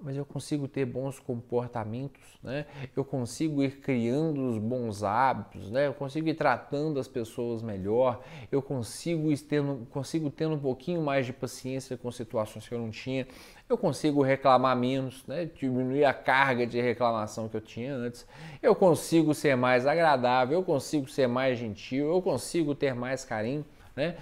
mas 0.03 0.17
eu 0.17 0.25
consigo 0.25 0.67
ter 0.67 0.85
bons 0.85 1.19
comportamentos, 1.19 2.21
né? 2.41 2.65
eu 2.95 3.05
consigo 3.05 3.63
ir 3.63 3.79
criando 3.79 4.49
os 4.49 4.57
bons 4.57 5.03
hábitos, 5.03 5.69
né? 5.69 5.87
eu 5.87 5.93
consigo 5.93 6.27
ir 6.27 6.33
tratando 6.33 6.99
as 6.99 7.07
pessoas 7.07 7.61
melhor, 7.61 8.21
eu 8.51 8.61
consigo 8.61 9.29
tendo, 9.47 9.85
consigo 9.91 10.29
tendo 10.29 10.55
um 10.55 10.59
pouquinho 10.59 11.01
mais 11.01 11.25
de 11.25 11.33
paciência 11.33 11.95
com 11.97 12.11
situações 12.11 12.67
que 12.67 12.73
eu 12.73 12.79
não 12.79 12.89
tinha, 12.89 13.27
eu 13.69 13.77
consigo 13.77 14.23
reclamar 14.23 14.75
menos, 14.75 15.25
né? 15.27 15.45
diminuir 15.45 16.03
a 16.03 16.13
carga 16.13 16.65
de 16.65 16.81
reclamação 16.81 17.47
que 17.47 17.55
eu 17.55 17.61
tinha 17.61 17.93
antes, 17.93 18.25
eu 18.61 18.75
consigo 18.75 19.33
ser 19.33 19.55
mais 19.55 19.85
agradável, 19.85 20.59
eu 20.59 20.63
consigo 20.63 21.07
ser 21.07 21.27
mais 21.27 21.59
gentil, 21.59 22.07
eu 22.07 22.21
consigo 22.21 22.73
ter 22.73 22.95
mais 22.95 23.23
carinho. 23.23 23.63
Né? 23.95 24.15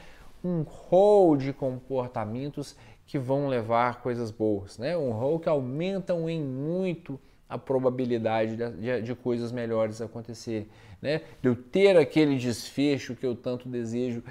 Um 0.44 0.62
rol 0.62 1.36
de 1.36 1.52
comportamentos 1.52 2.76
que 3.10 3.18
vão 3.18 3.48
levar 3.48 4.04
coisas 4.04 4.30
boas, 4.30 4.78
né? 4.78 4.96
Um 4.96 5.10
rol 5.10 5.40
que 5.40 5.50
aumentam 5.50 6.30
em 6.30 6.40
muito 6.40 7.20
a 7.50 7.58
probabilidade 7.58 8.56
de, 8.56 9.02
de, 9.02 9.16
coisas 9.16 9.52
melhores 9.52 10.00
acontecerem, 10.00 10.68
né? 11.02 11.22
De 11.42 11.50
eu 11.50 11.56
ter 11.56 11.98
aquele 11.98 12.38
desfecho 12.38 13.16
que 13.16 13.26
eu 13.26 13.36
tanto 13.36 13.68
desejo 13.68 14.24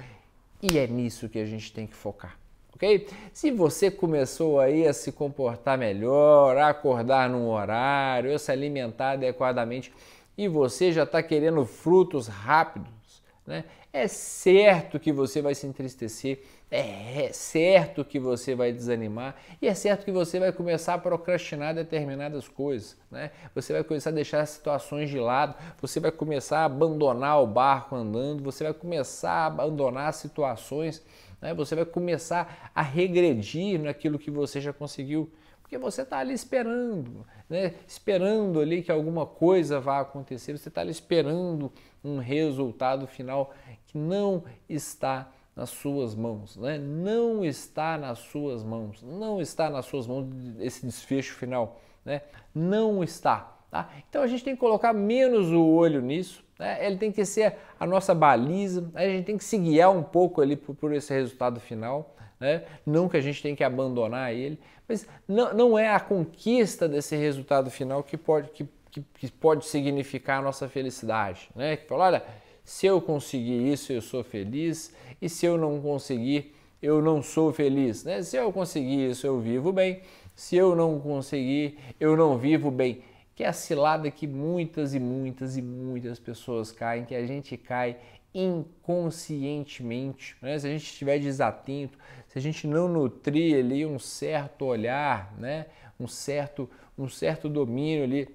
e 0.61 0.77
é 0.77 0.87
nisso 0.87 1.27
que 1.27 1.39
a 1.39 1.45
gente 1.45 1.73
tem 1.73 1.85
que 1.85 1.93
focar, 1.93 2.39
ok? 2.73 3.05
Se 3.33 3.51
você 3.51 3.91
começou 3.91 4.61
aí 4.61 4.87
a 4.87 4.93
se 4.93 5.11
comportar 5.11 5.77
melhor, 5.77 6.55
a 6.55 6.69
acordar 6.69 7.29
num 7.29 7.49
horário, 7.49 8.33
a 8.33 8.39
se 8.39 8.49
alimentar 8.49 9.11
adequadamente 9.11 9.91
e 10.37 10.47
você 10.47 10.93
já 10.93 11.03
está 11.03 11.21
querendo 11.21 11.65
frutos 11.65 12.29
rápidos, 12.29 13.21
né? 13.45 13.65
É 13.91 14.07
certo 14.07 14.99
que 14.99 15.11
você 15.11 15.41
vai 15.41 15.55
se 15.55 15.65
entristecer, 15.65 16.43
é 16.69 17.31
certo 17.33 18.05
que 18.05 18.19
você 18.19 18.53
vai 18.53 18.71
desanimar 18.71 19.35
e 19.59 19.67
é 19.67 19.73
certo 19.73 20.05
que 20.05 20.11
você 20.11 20.39
vai 20.39 20.51
começar 20.51 20.93
a 20.93 20.97
procrastinar 20.99 21.73
determinadas 21.73 22.47
coisas, 22.47 22.95
né? 23.09 23.31
Você 23.55 23.73
vai 23.73 23.83
começar 23.83 24.11
a 24.11 24.13
deixar 24.13 24.45
situações 24.45 25.09
de 25.09 25.17
lado, 25.19 25.55
você 25.81 25.99
vai 25.99 26.11
começar 26.11 26.59
a 26.59 26.65
abandonar 26.65 27.41
o 27.41 27.47
barco 27.47 27.95
andando, 27.95 28.43
você 28.43 28.63
vai 28.63 28.73
começar 28.75 29.31
a 29.31 29.45
abandonar 29.47 30.13
situações, 30.13 31.03
né? 31.41 31.51
Você 31.55 31.73
vai 31.73 31.85
começar 31.85 32.71
a 32.75 32.83
regredir 32.83 33.81
naquilo 33.81 34.19
que 34.19 34.29
você 34.29 34.61
já 34.61 34.71
conseguiu, 34.71 35.31
porque 35.69 35.77
você 35.77 36.01
está 36.01 36.17
ali 36.17 36.33
esperando, 36.33 37.23
né? 37.47 37.75
Esperando 37.87 38.59
ali 38.59 38.81
que 38.81 38.91
alguma 38.91 39.27
coisa 39.27 39.79
vá 39.79 39.99
acontecer, 39.99 40.57
você 40.57 40.67
está 40.67 40.81
ali 40.81 40.89
esperando 40.89 41.71
um 42.03 42.17
resultado 42.17 43.05
final 43.05 43.53
que 43.85 43.95
não 43.95 44.43
está 44.67 45.31
nas 45.55 45.69
suas 45.69 46.15
mãos, 46.15 46.57
né? 46.57 46.79
não 46.79 47.45
está 47.45 47.99
nas 47.99 48.17
suas 48.17 48.63
mãos, 48.63 49.03
não 49.03 49.39
está 49.39 49.69
nas 49.69 49.85
suas 49.85 50.07
mãos 50.07 50.25
esse 50.59 50.83
desfecho 50.83 51.35
final, 51.35 51.79
né? 52.03 52.23
não 52.55 53.03
está. 53.03 53.57
Tá? 53.69 53.89
Então 54.09 54.23
a 54.23 54.27
gente 54.27 54.43
tem 54.43 54.55
que 54.55 54.59
colocar 54.59 54.91
menos 54.91 55.51
o 55.51 55.63
olho 55.63 56.01
nisso, 56.01 56.43
né? 56.57 56.83
ele 56.83 56.97
tem 56.97 57.11
que 57.11 57.23
ser 57.25 57.57
a 57.79 57.85
nossa 57.85 58.15
baliza, 58.15 58.89
a 58.95 59.05
gente 59.05 59.25
tem 59.25 59.37
que 59.37 59.43
se 59.43 59.57
guiar 59.57 59.91
um 59.91 60.01
pouco 60.01 60.41
ali 60.41 60.55
por, 60.55 60.73
por 60.73 60.93
esse 60.93 61.13
resultado 61.13 61.59
final, 61.59 62.15
né? 62.39 62.63
não 62.85 63.09
que 63.09 63.17
a 63.17 63.21
gente 63.21 63.41
tem 63.41 63.55
que 63.55 63.63
abandonar 63.63 64.33
ele, 64.33 64.59
mas 64.87 65.07
não, 65.27 65.53
não 65.53 65.79
é 65.79 65.89
a 65.89 65.99
conquista 65.99 66.87
desse 66.87 67.15
resultado 67.15 67.69
final 67.69 68.01
que 68.01 68.17
pode, 68.17 68.49
que, 68.49 68.67
que, 68.89 69.03
que 69.13 69.31
pode 69.31 69.65
significar 69.65 70.39
a 70.39 70.41
nossa 70.41 70.67
felicidade. 70.67 71.49
Né? 71.55 71.77
Que 71.77 71.87
fala, 71.87 72.05
olha, 72.05 72.23
se 72.63 72.85
eu 72.85 73.01
conseguir 73.01 73.71
isso, 73.71 73.91
eu 73.91 74.01
sou 74.01 74.23
feliz, 74.23 74.93
e 75.21 75.27
se 75.27 75.45
eu 75.45 75.57
não 75.57 75.81
conseguir, 75.81 76.55
eu 76.81 77.01
não 77.01 77.21
sou 77.21 77.51
feliz. 77.51 78.03
Né? 78.03 78.21
Se 78.21 78.37
eu 78.37 78.51
conseguir 78.53 79.09
isso, 79.09 79.27
eu 79.27 79.39
vivo 79.39 79.71
bem, 79.71 80.01
se 80.35 80.55
eu 80.55 80.75
não 80.75 80.99
conseguir, 80.99 81.77
eu 81.99 82.15
não 82.15 82.37
vivo 82.37 82.71
bem. 82.71 83.01
Que 83.35 83.43
é 83.43 83.47
a 83.47 83.53
cilada 83.53 84.11
que 84.11 84.27
muitas 84.27 84.93
e 84.93 84.99
muitas 84.99 85.57
e 85.57 85.61
muitas 85.61 86.19
pessoas 86.19 86.71
caem, 86.71 87.05
que 87.05 87.15
a 87.15 87.25
gente 87.25 87.57
cai 87.57 87.97
inconscientemente. 88.33 90.35
Né? 90.41 90.57
Se 90.59 90.67
a 90.67 90.69
gente 90.69 90.85
estiver 90.85 91.19
desatento, 91.19 91.97
se 92.29 92.37
a 92.37 92.41
gente 92.41 92.67
não 92.67 92.87
nutrir 92.87 93.57
ali 93.57 93.85
um 93.85 93.97
certo 93.99 94.65
olhar, 94.65 95.33
né? 95.37 95.65
um, 95.99 96.07
certo, 96.07 96.69
um 96.97 97.09
certo 97.09 97.49
domínio 97.49 98.03
ali 98.03 98.29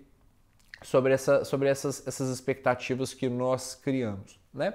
sobre, 0.83 1.15
essa, 1.15 1.45
sobre 1.45 1.69
essas, 1.69 2.07
essas 2.07 2.29
expectativas 2.29 3.15
que 3.15 3.29
nós 3.29 3.75
criamos. 3.75 4.39
Né? 4.53 4.75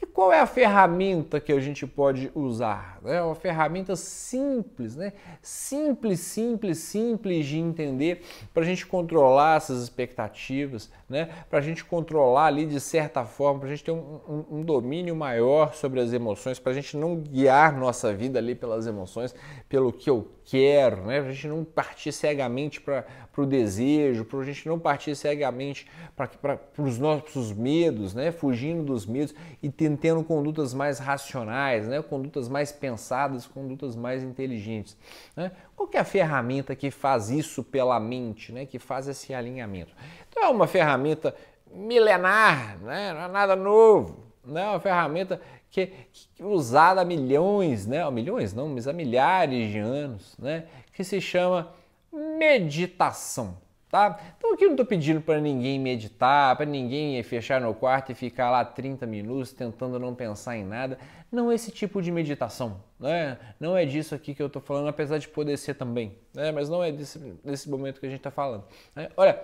E 0.00 0.04
qual 0.04 0.30
é 0.30 0.38
a 0.40 0.46
ferramenta 0.46 1.40
que 1.40 1.50
a 1.50 1.58
gente 1.58 1.86
pode 1.86 2.30
usar? 2.34 3.00
É 3.02 3.22
uma 3.22 3.34
ferramenta 3.34 3.96
simples, 3.96 4.94
né? 4.94 5.14
Simples, 5.40 6.20
simples, 6.20 6.78
simples 6.78 7.46
de 7.46 7.58
entender 7.58 8.22
para 8.52 8.62
a 8.62 8.66
gente 8.66 8.84
controlar 8.84 9.56
essas 9.56 9.82
expectativas, 9.82 10.90
né? 11.08 11.30
Para 11.48 11.60
a 11.60 11.62
gente 11.62 11.82
controlar 11.82 12.46
ali 12.46 12.66
de 12.66 12.78
certa 12.78 13.24
forma, 13.24 13.60
para 13.60 13.68
a 13.68 13.70
gente 13.70 13.84
ter 13.84 13.92
um, 13.92 14.20
um, 14.28 14.58
um, 14.58 14.62
domínio 14.62 15.16
maior 15.16 15.72
sobre 15.72 15.98
as 16.00 16.12
emoções, 16.12 16.58
para 16.58 16.72
a 16.72 16.74
gente 16.74 16.94
não 16.94 17.16
guiar 17.16 17.74
nossa 17.74 18.12
vida 18.12 18.38
ali 18.38 18.54
pelas 18.54 18.86
emoções, 18.86 19.34
pelo 19.66 19.90
que 19.90 20.10
eu 20.10 20.28
quero, 20.46 21.04
né? 21.04 21.20
Para 21.20 21.30
a 21.30 21.32
gente 21.32 21.48
não 21.48 21.64
partir 21.64 22.12
cegamente 22.12 22.80
para 22.80 23.04
o 23.36 23.44
desejo, 23.44 24.24
para 24.24 24.38
a 24.38 24.44
gente 24.44 24.66
não 24.68 24.78
partir 24.78 25.16
cegamente 25.16 25.86
para 26.14 26.60
os 26.78 26.98
nossos 26.98 27.52
medos, 27.52 28.14
né? 28.14 28.30
Fugindo 28.30 28.84
dos 28.84 29.04
medos 29.04 29.34
e 29.60 29.68
tendo 29.68 30.22
condutas 30.22 30.72
mais 30.72 31.00
racionais, 31.00 31.88
né? 31.88 32.00
Condutas 32.00 32.48
mais 32.48 32.70
pensadas, 32.70 33.44
condutas 33.44 33.96
mais 33.96 34.22
inteligentes. 34.22 34.96
Né? 35.34 35.50
Qual 35.74 35.90
é 35.92 35.98
a 35.98 36.04
ferramenta 36.04 36.76
que 36.76 36.92
faz 36.92 37.28
isso 37.28 37.64
pela 37.64 37.98
mente, 37.98 38.52
né? 38.52 38.64
Que 38.64 38.78
faz 38.78 39.08
esse 39.08 39.34
alinhamento? 39.34 39.92
Então 40.30 40.44
é 40.44 40.48
uma 40.48 40.68
ferramenta 40.68 41.34
milenar, 41.74 42.78
né? 42.78 43.12
Não 43.12 43.22
é 43.22 43.28
nada 43.28 43.56
novo, 43.56 44.24
né? 44.44 44.62
É 44.62 44.68
uma 44.68 44.80
ferramenta 44.80 45.40
que, 45.76 45.92
que 46.10 46.42
usada 46.42 47.02
há 47.02 47.04
milhões, 47.04 47.86
né? 47.86 48.08
milhões 48.10 48.54
não, 48.54 48.68
mas 48.68 48.88
há 48.88 48.94
milhares 48.94 49.70
de 49.70 49.78
anos, 49.78 50.34
né? 50.38 50.64
Que 50.90 51.04
se 51.04 51.20
chama 51.20 51.70
meditação. 52.10 53.58
Tá? 53.90 54.18
Então 54.36 54.54
aqui 54.54 54.64
eu 54.64 54.68
não 54.68 54.74
estou 54.74 54.86
pedindo 54.86 55.20
para 55.20 55.38
ninguém 55.38 55.78
meditar, 55.78 56.56
para 56.56 56.64
ninguém 56.64 57.22
fechar 57.22 57.60
no 57.60 57.74
quarto 57.74 58.10
e 58.10 58.14
ficar 58.14 58.50
lá 58.50 58.64
30 58.64 59.06
minutos 59.06 59.52
tentando 59.52 59.98
não 59.98 60.14
pensar 60.14 60.56
em 60.56 60.64
nada. 60.64 60.98
Não 61.30 61.52
é 61.52 61.54
esse 61.54 61.70
tipo 61.70 62.00
de 62.00 62.10
meditação, 62.10 62.82
né? 62.98 63.38
Não 63.60 63.76
é 63.76 63.84
disso 63.84 64.14
aqui 64.14 64.34
que 64.34 64.42
eu 64.42 64.46
estou 64.46 64.62
falando, 64.62 64.88
apesar 64.88 65.18
de 65.18 65.28
poder 65.28 65.58
ser 65.58 65.74
também, 65.74 66.16
né? 66.32 66.52
Mas 66.52 66.70
não 66.70 66.82
é 66.82 66.90
desse, 66.90 67.18
desse 67.44 67.68
momento 67.68 68.00
que 68.00 68.06
a 68.06 68.08
gente 68.08 68.20
está 68.20 68.30
falando. 68.30 68.64
Né? 68.94 69.10
Olha, 69.14 69.40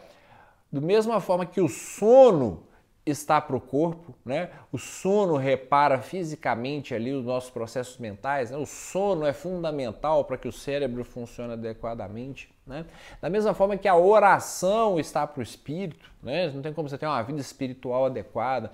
da 0.73 0.81
mesma 0.81 1.21
forma 1.21 1.45
que 1.45 1.61
o 1.61 1.69
sono 1.69 2.67
está 3.05 3.41
para 3.41 3.57
o 3.57 3.61
corpo, 3.61 4.15
né? 4.25 4.51
O 4.71 4.79
sono 4.79 5.37
repara 5.37 6.01
fisicamente 6.01 6.95
ali 6.95 7.13
os 7.13 7.25
nossos 7.25 7.51
processos 7.51 7.99
mentais, 7.99 8.51
né? 8.51 8.57
O 8.57 8.65
sono 8.65 9.27
é 9.27 9.33
fundamental 9.33 10.25
para 10.25 10.39
que 10.39 10.47
o 10.47 10.53
cérebro 10.53 11.05
funcione 11.05 11.53
adequadamente, 11.55 12.55
né? 12.65 12.87
Da 13.21 13.29
mesma 13.29 13.55
forma 13.55 13.77
que 13.77 13.89
a 13.89 13.97
oração 13.97 15.01
está 15.01 15.27
para 15.27 15.41
o 15.41 15.43
espírito, 15.43 16.11
né? 16.23 16.51
Não 16.53 16.63
tem 16.63 16.73
como 16.73 16.89
você 16.89 16.97
ter 16.97 17.07
uma 17.07 17.23
vida 17.23 17.41
espiritual 17.41 18.07
adequada 18.07 18.71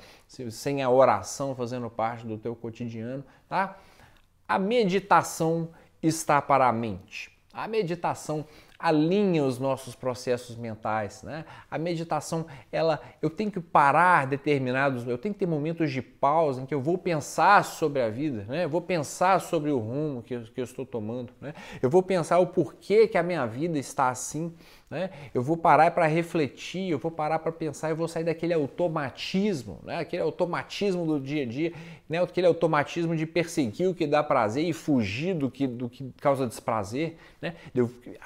sem 0.50 0.82
a 0.82 0.90
oração 0.90 1.54
fazendo 1.54 1.88
parte 1.88 2.26
do 2.26 2.36
teu 2.36 2.54
cotidiano, 2.54 3.24
tá? 3.48 3.78
A 4.46 4.58
meditação 4.58 5.70
está 6.02 6.40
para 6.42 6.68
a 6.68 6.72
mente. 6.72 7.30
A 7.52 7.66
meditação 7.66 8.44
alinha 8.78 9.44
os 9.44 9.58
nossos 9.58 9.96
processos 9.96 10.54
mentais, 10.56 11.24
né? 11.24 11.44
A 11.68 11.76
meditação, 11.76 12.46
ela, 12.70 13.00
eu 13.20 13.28
tenho 13.28 13.50
que 13.50 13.60
parar 13.60 14.26
determinados, 14.26 15.06
eu 15.06 15.18
tenho 15.18 15.34
que 15.34 15.40
ter 15.40 15.46
momentos 15.46 15.90
de 15.90 16.00
pausa 16.00 16.62
em 16.62 16.66
que 16.66 16.72
eu 16.72 16.80
vou 16.80 16.96
pensar 16.96 17.64
sobre 17.64 18.00
a 18.00 18.08
vida, 18.08 18.44
né? 18.48 18.64
Eu 18.64 18.68
vou 18.68 18.80
pensar 18.80 19.40
sobre 19.40 19.72
o 19.72 19.78
rumo 19.78 20.22
que 20.22 20.34
eu, 20.34 20.42
que 20.42 20.60
eu 20.60 20.64
estou 20.64 20.86
tomando, 20.86 21.32
né? 21.40 21.54
Eu 21.82 21.90
vou 21.90 22.04
pensar 22.04 22.38
o 22.38 22.46
porquê 22.46 23.08
que 23.08 23.18
a 23.18 23.22
minha 23.22 23.44
vida 23.46 23.76
está 23.78 24.10
assim, 24.10 24.54
né? 24.90 25.10
Eu 25.34 25.42
vou 25.42 25.56
parar 25.56 25.90
para 25.90 26.06
refletir, 26.06 26.90
eu 26.90 26.98
vou 26.98 27.10
parar 27.10 27.38
para 27.38 27.52
pensar, 27.52 27.90
eu 27.90 27.96
vou 27.96 28.08
sair 28.08 28.24
daquele 28.24 28.54
automatismo, 28.54 29.80
né? 29.84 29.98
aquele 29.98 30.22
automatismo 30.22 31.04
do 31.04 31.20
dia 31.20 31.42
a 31.42 31.46
dia, 31.46 31.74
né? 32.08 32.22
aquele 32.22 32.46
automatismo 32.46 33.14
de 33.14 33.26
perseguir 33.26 33.86
o 33.86 33.94
que 33.94 34.06
dá 34.06 34.22
prazer 34.22 34.64
e 34.64 34.72
fugir 34.72 35.34
do 35.34 35.50
que, 35.50 35.66
do 35.66 35.90
que 35.90 36.10
causa 36.22 36.46
desprazer. 36.46 37.18
Né? 37.40 37.54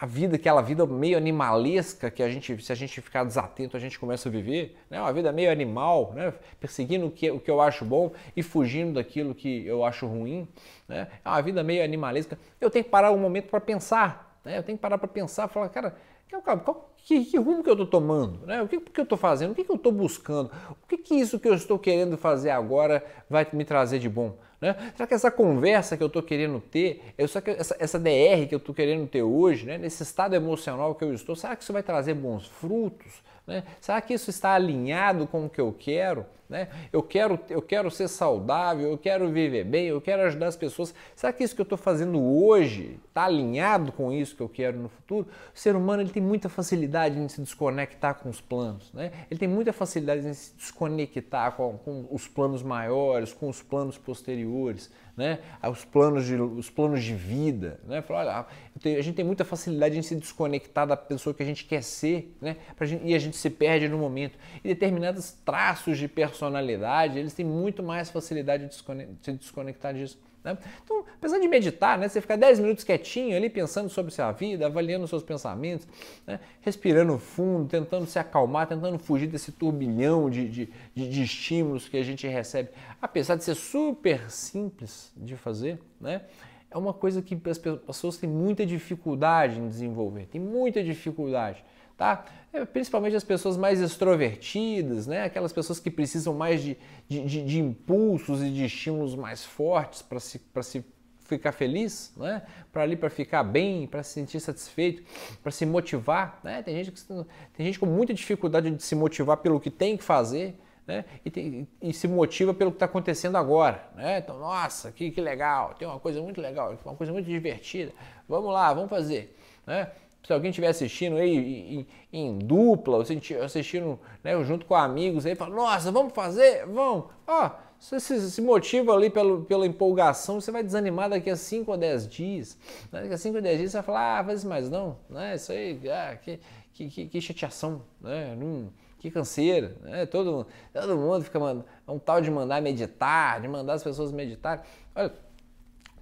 A 0.00 0.06
vida, 0.06 0.36
aquela 0.36 0.62
vida 0.62 0.86
meio 0.86 1.16
animalesca 1.16 2.12
que 2.12 2.22
a 2.22 2.30
gente, 2.30 2.62
se 2.62 2.70
a 2.70 2.76
gente 2.76 3.00
ficar 3.00 3.24
desatento, 3.24 3.76
a 3.76 3.80
gente 3.80 3.98
começa 3.98 4.28
a 4.28 4.32
viver, 4.32 4.76
né? 4.88 5.00
uma 5.00 5.12
vida 5.12 5.32
meio 5.32 5.50
animal, 5.50 6.12
né? 6.14 6.32
perseguindo 6.60 7.06
o 7.06 7.10
que, 7.10 7.28
o 7.28 7.40
que 7.40 7.50
eu 7.50 7.60
acho 7.60 7.84
bom 7.84 8.12
e 8.36 8.42
fugindo 8.42 8.92
daquilo 8.92 9.34
que 9.34 9.66
eu 9.66 9.84
acho 9.84 10.06
ruim. 10.06 10.46
Né? 10.86 11.08
É 11.24 11.28
uma 11.28 11.42
vida 11.42 11.64
meio 11.64 11.82
animalesca. 11.82 12.38
Eu 12.60 12.70
tenho 12.70 12.84
que 12.84 12.90
parar 12.90 13.10
um 13.10 13.18
momento 13.18 13.48
para 13.48 13.60
pensar. 13.60 14.38
Né? 14.44 14.58
Eu 14.58 14.62
tenho 14.62 14.78
que 14.78 14.82
parar 14.82 14.98
para 14.98 15.08
pensar, 15.08 15.48
falar, 15.48 15.68
cara, 15.68 15.94
qual, 16.40 16.94
que, 17.04 17.24
que, 17.24 17.38
rumo 17.38 17.62
que 17.62 17.68
eu 17.68 17.74
estou 17.74 17.86
tomando? 17.86 18.46
Né? 18.46 18.62
O 18.62 18.68
que, 18.68 18.80
que 18.80 19.00
eu 19.00 19.04
estou 19.04 19.18
fazendo? 19.18 19.52
O 19.52 19.54
que, 19.54 19.64
que 19.64 19.70
eu 19.70 19.76
estou 19.76 19.92
buscando? 19.92 20.50
O 20.70 20.86
que, 20.86 20.96
que 20.96 21.14
isso 21.14 21.38
que 21.38 21.48
eu 21.48 21.54
estou 21.54 21.78
querendo 21.78 22.16
fazer 22.16 22.50
agora 22.50 23.04
vai 23.28 23.46
me 23.52 23.64
trazer 23.64 23.98
de 23.98 24.08
bom? 24.08 24.36
Né? 24.60 24.76
Será 24.94 25.08
que 25.08 25.14
essa 25.14 25.30
conversa 25.30 25.96
que 25.96 26.02
eu 26.02 26.06
estou 26.06 26.22
querendo 26.22 26.60
ter, 26.60 27.02
essa, 27.18 27.42
essa 27.80 27.98
DR 27.98 28.46
que 28.48 28.54
eu 28.54 28.58
estou 28.58 28.72
querendo 28.72 29.08
ter 29.08 29.22
hoje, 29.22 29.66
né? 29.66 29.76
nesse 29.76 30.04
estado 30.04 30.34
emocional 30.34 30.94
que 30.94 31.04
eu 31.04 31.12
estou, 31.12 31.34
será 31.34 31.56
que 31.56 31.64
isso 31.64 31.72
vai 31.72 31.82
trazer 31.82 32.14
bons 32.14 32.46
frutos? 32.46 33.22
Né? 33.46 33.64
Será 33.80 34.00
que 34.00 34.14
isso 34.14 34.30
está 34.30 34.54
alinhado 34.54 35.26
com 35.26 35.46
o 35.46 35.50
que 35.50 35.60
eu 35.60 35.72
quero? 35.72 36.24
Né? 36.52 36.68
Eu, 36.92 37.02
quero 37.02 37.40
eu 37.48 37.62
quero 37.62 37.90
ser 37.90 38.08
saudável, 38.08 38.90
eu 38.90 38.98
quero 38.98 39.30
viver 39.30 39.64
bem, 39.64 39.86
eu 39.86 40.02
quero 40.02 40.22
ajudar 40.22 40.48
as 40.48 40.56
pessoas. 40.56 40.94
Será 41.16 41.32
que 41.32 41.42
isso 41.42 41.54
que 41.54 41.60
eu 41.62 41.64
estou 41.64 41.78
fazendo 41.78 42.22
hoje 42.22 43.00
está 43.08 43.24
alinhado 43.24 43.90
com 43.90 44.12
isso 44.12 44.36
que 44.36 44.42
eu 44.42 44.50
quero 44.50 44.78
no 44.78 44.90
futuro? 44.90 45.26
O 45.54 45.58
ser 45.58 45.74
humano 45.74 46.02
ele 46.02 46.10
tem 46.10 46.22
muita 46.22 46.50
facilidade 46.50 47.18
em 47.18 47.26
se 47.26 47.40
desconectar 47.40 48.16
com 48.16 48.28
os 48.28 48.40
planos. 48.40 48.92
Né? 48.92 49.10
Ele 49.30 49.40
tem 49.40 49.48
muita 49.48 49.72
facilidade 49.72 50.26
em 50.26 50.34
se 50.34 50.54
desconectar 50.54 51.52
com, 51.52 51.78
com 51.78 52.06
os 52.10 52.28
planos 52.28 52.62
maiores, 52.62 53.32
com 53.32 53.48
os 53.48 53.62
planos 53.62 53.96
posteriores 53.96 54.90
né? 55.16 55.38
os, 55.70 55.84
planos 55.84 56.26
de, 56.26 56.34
os 56.34 56.70
planos 56.70 57.02
de 57.02 57.14
vida. 57.14 57.80
Né? 57.84 58.02
Fala, 58.02 58.46
olha, 58.84 58.98
a 58.98 59.02
gente 59.02 59.14
tem 59.14 59.24
muita 59.24 59.44
facilidade 59.44 59.98
em 59.98 60.02
se 60.02 60.14
desconectar 60.16 60.86
da 60.86 60.96
pessoa 60.96 61.34
que 61.34 61.42
a 61.42 61.46
gente 61.46 61.64
quer 61.64 61.82
ser 61.82 62.32
né? 62.40 62.56
Gente, 62.80 63.04
e 63.04 63.14
a 63.14 63.18
gente 63.18 63.36
se 63.36 63.50
perde 63.50 63.88
no 63.88 63.98
momento. 63.98 64.38
E 64.62 64.68
determinados 64.68 65.32
traços 65.44 65.98
de 65.98 66.08
personalidade, 66.08 67.18
eles 67.18 67.34
têm 67.34 67.44
muito 67.44 67.82
mais 67.82 68.10
facilidade 68.10 68.66
de 68.66 68.74
se 68.74 69.32
desconectar 69.32 69.94
disso. 69.94 70.18
Né? 70.44 70.58
Então, 70.84 71.04
apesar 71.14 71.38
de 71.38 71.46
meditar, 71.46 71.98
né, 71.98 72.08
você 72.08 72.20
ficar 72.20 72.36
10 72.36 72.58
minutos 72.60 72.82
quietinho 72.82 73.36
ali 73.36 73.48
pensando 73.48 73.88
sobre 73.88 74.12
sua 74.12 74.32
vida, 74.32 74.66
avaliando 74.66 75.06
seus 75.06 75.22
pensamentos, 75.22 75.86
né, 76.26 76.40
respirando 76.60 77.16
fundo, 77.18 77.68
tentando 77.68 78.06
se 78.06 78.18
acalmar, 78.18 78.66
tentando 78.66 78.98
fugir 78.98 79.28
desse 79.28 79.52
turbilhão 79.52 80.28
de, 80.28 80.48
de, 80.48 80.68
de, 80.94 81.08
de, 81.08 81.22
estímulos 81.22 81.88
que 81.88 81.96
a 81.96 82.02
gente 82.02 82.26
recebe, 82.26 82.70
apesar 83.00 83.36
de 83.36 83.44
ser 83.44 83.54
super 83.54 84.30
simples 84.30 85.12
de 85.16 85.36
fazer, 85.36 85.78
né, 86.00 86.22
é 86.70 86.78
uma 86.78 86.92
coisa 86.92 87.22
que 87.22 87.40
as 87.48 87.58
pessoas 87.58 88.16
têm 88.16 88.28
muita 88.28 88.64
dificuldade 88.64 89.60
em 89.60 89.68
desenvolver, 89.68 90.26
tem 90.26 90.40
muita 90.40 90.82
dificuldade 90.82 91.62
tá? 92.02 92.24
É, 92.52 92.64
principalmente 92.64 93.14
as 93.14 93.22
pessoas 93.22 93.56
mais 93.56 93.80
extrovertidas, 93.80 95.06
né? 95.06 95.22
Aquelas 95.22 95.52
pessoas 95.52 95.78
que 95.78 95.88
precisam 95.90 96.34
mais 96.34 96.60
de, 96.60 96.76
de, 97.08 97.24
de, 97.24 97.44
de 97.44 97.60
impulsos 97.60 98.42
e 98.42 98.50
de 98.50 98.64
estímulos 98.64 99.14
mais 99.14 99.44
fortes 99.44 100.02
para 100.02 100.18
se, 100.18 100.40
se 100.62 100.84
ficar 101.24 101.52
feliz, 101.52 102.12
né? 102.16 102.42
Para 102.72 102.82
ali 102.82 102.96
para 102.96 103.08
ficar 103.08 103.44
bem, 103.44 103.86
para 103.86 104.02
se 104.02 104.14
sentir 104.14 104.40
satisfeito, 104.40 105.04
para 105.42 105.52
se 105.52 105.64
motivar, 105.64 106.40
né? 106.42 106.60
Tem 106.60 106.74
gente 106.74 106.90
que 106.90 107.06
tem 107.54 107.66
gente 107.66 107.78
com 107.78 107.86
muita 107.86 108.12
dificuldade 108.12 108.68
de 108.68 108.82
se 108.82 108.96
motivar 108.96 109.36
pelo 109.36 109.60
que 109.60 109.70
tem 109.70 109.96
que 109.96 110.02
fazer, 110.02 110.60
né? 110.84 111.04
E, 111.24 111.30
tem, 111.30 111.68
e 111.80 111.92
se 111.92 112.08
motiva 112.08 112.52
pelo 112.52 112.72
que 112.72 112.76
está 112.76 112.86
acontecendo 112.86 113.36
agora, 113.36 113.88
né? 113.94 114.18
Então, 114.18 114.40
nossa, 114.40 114.90
que, 114.90 115.12
que 115.12 115.20
legal, 115.20 115.74
tem 115.74 115.86
uma 115.86 116.00
coisa 116.00 116.20
muito 116.20 116.40
legal, 116.40 116.76
uma 116.84 116.96
coisa 116.96 117.12
muito 117.12 117.26
divertida. 117.26 117.92
Vamos 118.28 118.52
lá, 118.52 118.74
vamos 118.74 118.90
fazer, 118.90 119.38
né? 119.64 119.88
Se 120.22 120.32
alguém 120.32 120.50
estiver 120.50 120.68
assistindo 120.68 121.16
aí 121.16 121.36
em, 121.78 121.86
em, 122.12 122.38
dupla, 122.38 122.96
ou 122.96 123.02
assistindo 123.44 123.98
né, 124.22 124.42
junto 124.44 124.64
com 124.66 124.74
amigos 124.74 125.26
aí, 125.26 125.34
fala, 125.34 125.54
nossa, 125.54 125.90
vamos 125.90 126.12
fazer? 126.12 126.64
Vamos! 126.66 127.06
Ó, 127.26 127.50
você 127.78 127.98
se, 127.98 128.30
se, 128.30 128.40
motiva 128.40 128.94
ali 128.94 129.10
pelo, 129.10 129.44
pela 129.44 129.66
empolgação, 129.66 130.40
você 130.40 130.52
vai 130.52 130.62
desanimar 130.62 131.10
daqui 131.10 131.28
a 131.28 131.36
5 131.36 131.68
ou 131.68 131.76
10 131.76 132.08
dias. 132.08 132.56
Né? 132.92 133.02
Daqui 133.02 133.14
a 133.14 133.18
5 133.18 133.34
ou 133.34 133.42
10 133.42 133.58
dias 133.58 133.70
você 133.72 133.78
vai 133.78 133.84
falar, 133.84 134.20
ah, 134.20 134.24
faz 134.24 134.38
isso 134.38 134.48
mais 134.48 134.70
não, 134.70 134.96
né? 135.10 135.34
Isso 135.34 135.50
aí, 135.50 135.80
ah, 135.90 136.16
que, 136.16 136.38
que, 136.72 136.88
que, 136.88 137.06
que 137.08 137.20
chateação, 137.20 137.82
né? 138.00 138.38
Hum, 138.40 138.68
que 139.00 139.10
canseira, 139.10 139.76
né? 139.82 140.06
Todo, 140.06 140.46
todo 140.72 140.96
mundo 140.96 141.24
fica 141.24 141.40
mandando, 141.40 141.66
é 141.88 141.90
um 141.90 141.98
tal 141.98 142.20
de 142.20 142.30
mandar 142.30 142.62
meditar, 142.62 143.40
de 143.40 143.48
mandar 143.48 143.72
as 143.72 143.82
pessoas 143.82 144.12
meditar. 144.12 144.64
Olha, 144.94 145.12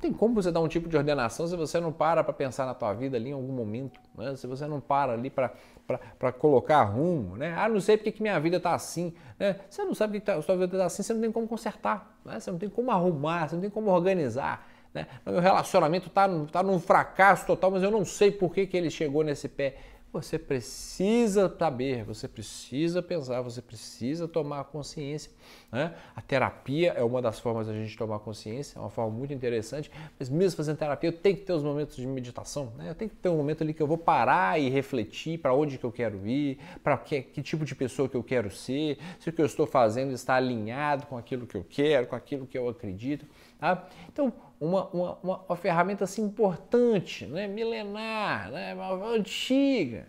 tem 0.00 0.12
como 0.12 0.34
você 0.34 0.50
dar 0.50 0.60
um 0.60 0.68
tipo 0.68 0.88
de 0.88 0.96
ordenação 0.96 1.46
se 1.46 1.54
você 1.54 1.78
não 1.78 1.92
para 1.92 2.24
para 2.24 2.32
pensar 2.32 2.64
na 2.64 2.74
tua 2.74 2.92
vida 2.94 3.16
ali 3.16 3.30
em 3.30 3.34
algum 3.34 3.52
momento, 3.52 4.00
né? 4.16 4.34
se 4.34 4.46
você 4.46 4.66
não 4.66 4.80
para 4.80 5.12
ali 5.12 5.30
para 5.30 6.32
colocar 6.32 6.82
rumo, 6.84 7.36
né? 7.36 7.54
Ah, 7.56 7.68
não 7.68 7.80
sei 7.80 7.96
porque 7.96 8.12
que 8.12 8.22
minha 8.22 8.38
vida 8.40 8.56
está 8.56 8.74
assim, 8.74 9.12
né? 9.38 9.56
Você 9.68 9.84
não 9.84 9.94
sabe 9.94 10.20
que 10.20 10.26
tá, 10.26 10.34
a 10.34 10.42
sua 10.42 10.56
vida 10.56 10.76
está 10.76 10.86
assim, 10.86 11.02
você 11.02 11.12
não 11.12 11.20
tem 11.20 11.30
como 11.30 11.46
consertar, 11.46 12.18
né? 12.24 12.40
você 12.40 12.50
não 12.50 12.58
tem 12.58 12.68
como 12.68 12.90
arrumar, 12.90 13.48
você 13.48 13.56
não 13.56 13.62
tem 13.62 13.70
como 13.70 13.90
organizar. 13.90 14.66
Né? 14.92 15.06
Meu 15.24 15.40
relacionamento 15.40 16.08
está 16.08 16.28
tá 16.50 16.62
num 16.62 16.80
fracasso 16.80 17.46
total, 17.46 17.70
mas 17.70 17.82
eu 17.82 17.90
não 17.90 18.04
sei 18.04 18.30
por 18.30 18.52
que, 18.52 18.66
que 18.66 18.76
ele 18.76 18.90
chegou 18.90 19.22
nesse 19.22 19.48
pé. 19.48 19.76
Você 20.12 20.40
precisa 20.40 21.54
saber, 21.56 22.02
você 22.02 22.26
precisa 22.26 23.00
pensar, 23.00 23.40
você 23.42 23.62
precisa 23.62 24.26
tomar 24.26 24.64
consciência. 24.64 25.30
Né? 25.70 25.94
A 26.16 26.20
terapia 26.20 26.92
é 26.96 27.04
uma 27.04 27.22
das 27.22 27.38
formas 27.38 27.68
da 27.68 27.72
gente 27.72 27.96
tomar 27.96 28.18
consciência, 28.18 28.76
é 28.76 28.80
uma 28.80 28.90
forma 28.90 29.16
muito 29.16 29.32
interessante, 29.32 29.88
mas 30.18 30.28
mesmo 30.28 30.56
fazendo 30.56 30.78
terapia, 30.78 31.10
eu 31.10 31.12
tenho 31.12 31.36
que 31.36 31.44
ter 31.44 31.52
os 31.52 31.62
momentos 31.62 31.94
de 31.94 32.04
meditação. 32.08 32.72
Né? 32.76 32.90
Eu 32.90 32.94
tenho 32.96 33.08
que 33.08 33.16
ter 33.16 33.28
um 33.28 33.36
momento 33.36 33.62
ali 33.62 33.72
que 33.72 33.80
eu 33.80 33.86
vou 33.86 33.96
parar 33.96 34.60
e 34.60 34.68
refletir 34.68 35.38
para 35.38 35.54
onde 35.54 35.78
que 35.78 35.84
eu 35.84 35.92
quero 35.92 36.26
ir, 36.26 36.58
para 36.82 36.98
que, 36.98 37.22
que 37.22 37.40
tipo 37.40 37.64
de 37.64 37.76
pessoa 37.76 38.08
que 38.08 38.16
eu 38.16 38.24
quero 38.24 38.50
ser, 38.50 38.98
se 39.20 39.28
o 39.28 39.32
que 39.32 39.40
eu 39.40 39.46
estou 39.46 39.66
fazendo 39.66 40.12
está 40.12 40.34
alinhado 40.34 41.06
com 41.06 41.16
aquilo 41.16 41.46
que 41.46 41.56
eu 41.56 41.64
quero, 41.68 42.08
com 42.08 42.16
aquilo 42.16 42.48
que 42.48 42.58
eu 42.58 42.68
acredito. 42.68 43.24
Tá? 43.60 43.86
Então, 44.08 44.32
uma, 44.60 44.88
uma, 44.90 45.18
uma, 45.22 45.38
uma 45.38 45.56
ferramenta 45.56 46.04
assim, 46.04 46.22
importante, 46.22 47.24
né? 47.26 47.48
milenar, 47.48 48.50
né? 48.50 48.76
antiga. 49.16 50.06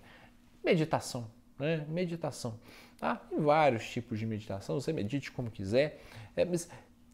Meditação. 0.64 1.32
Né? 1.58 1.86
Meditação. 1.88 2.60
Tá? 3.00 3.16
Tem 3.16 3.40
vários 3.40 3.90
tipos 3.90 4.20
de 4.20 4.26
meditação, 4.26 4.80
você 4.80 4.92
medite 4.92 5.32
como 5.32 5.50
quiser, 5.50 6.02
é, 6.36 6.46
mas 6.46 6.70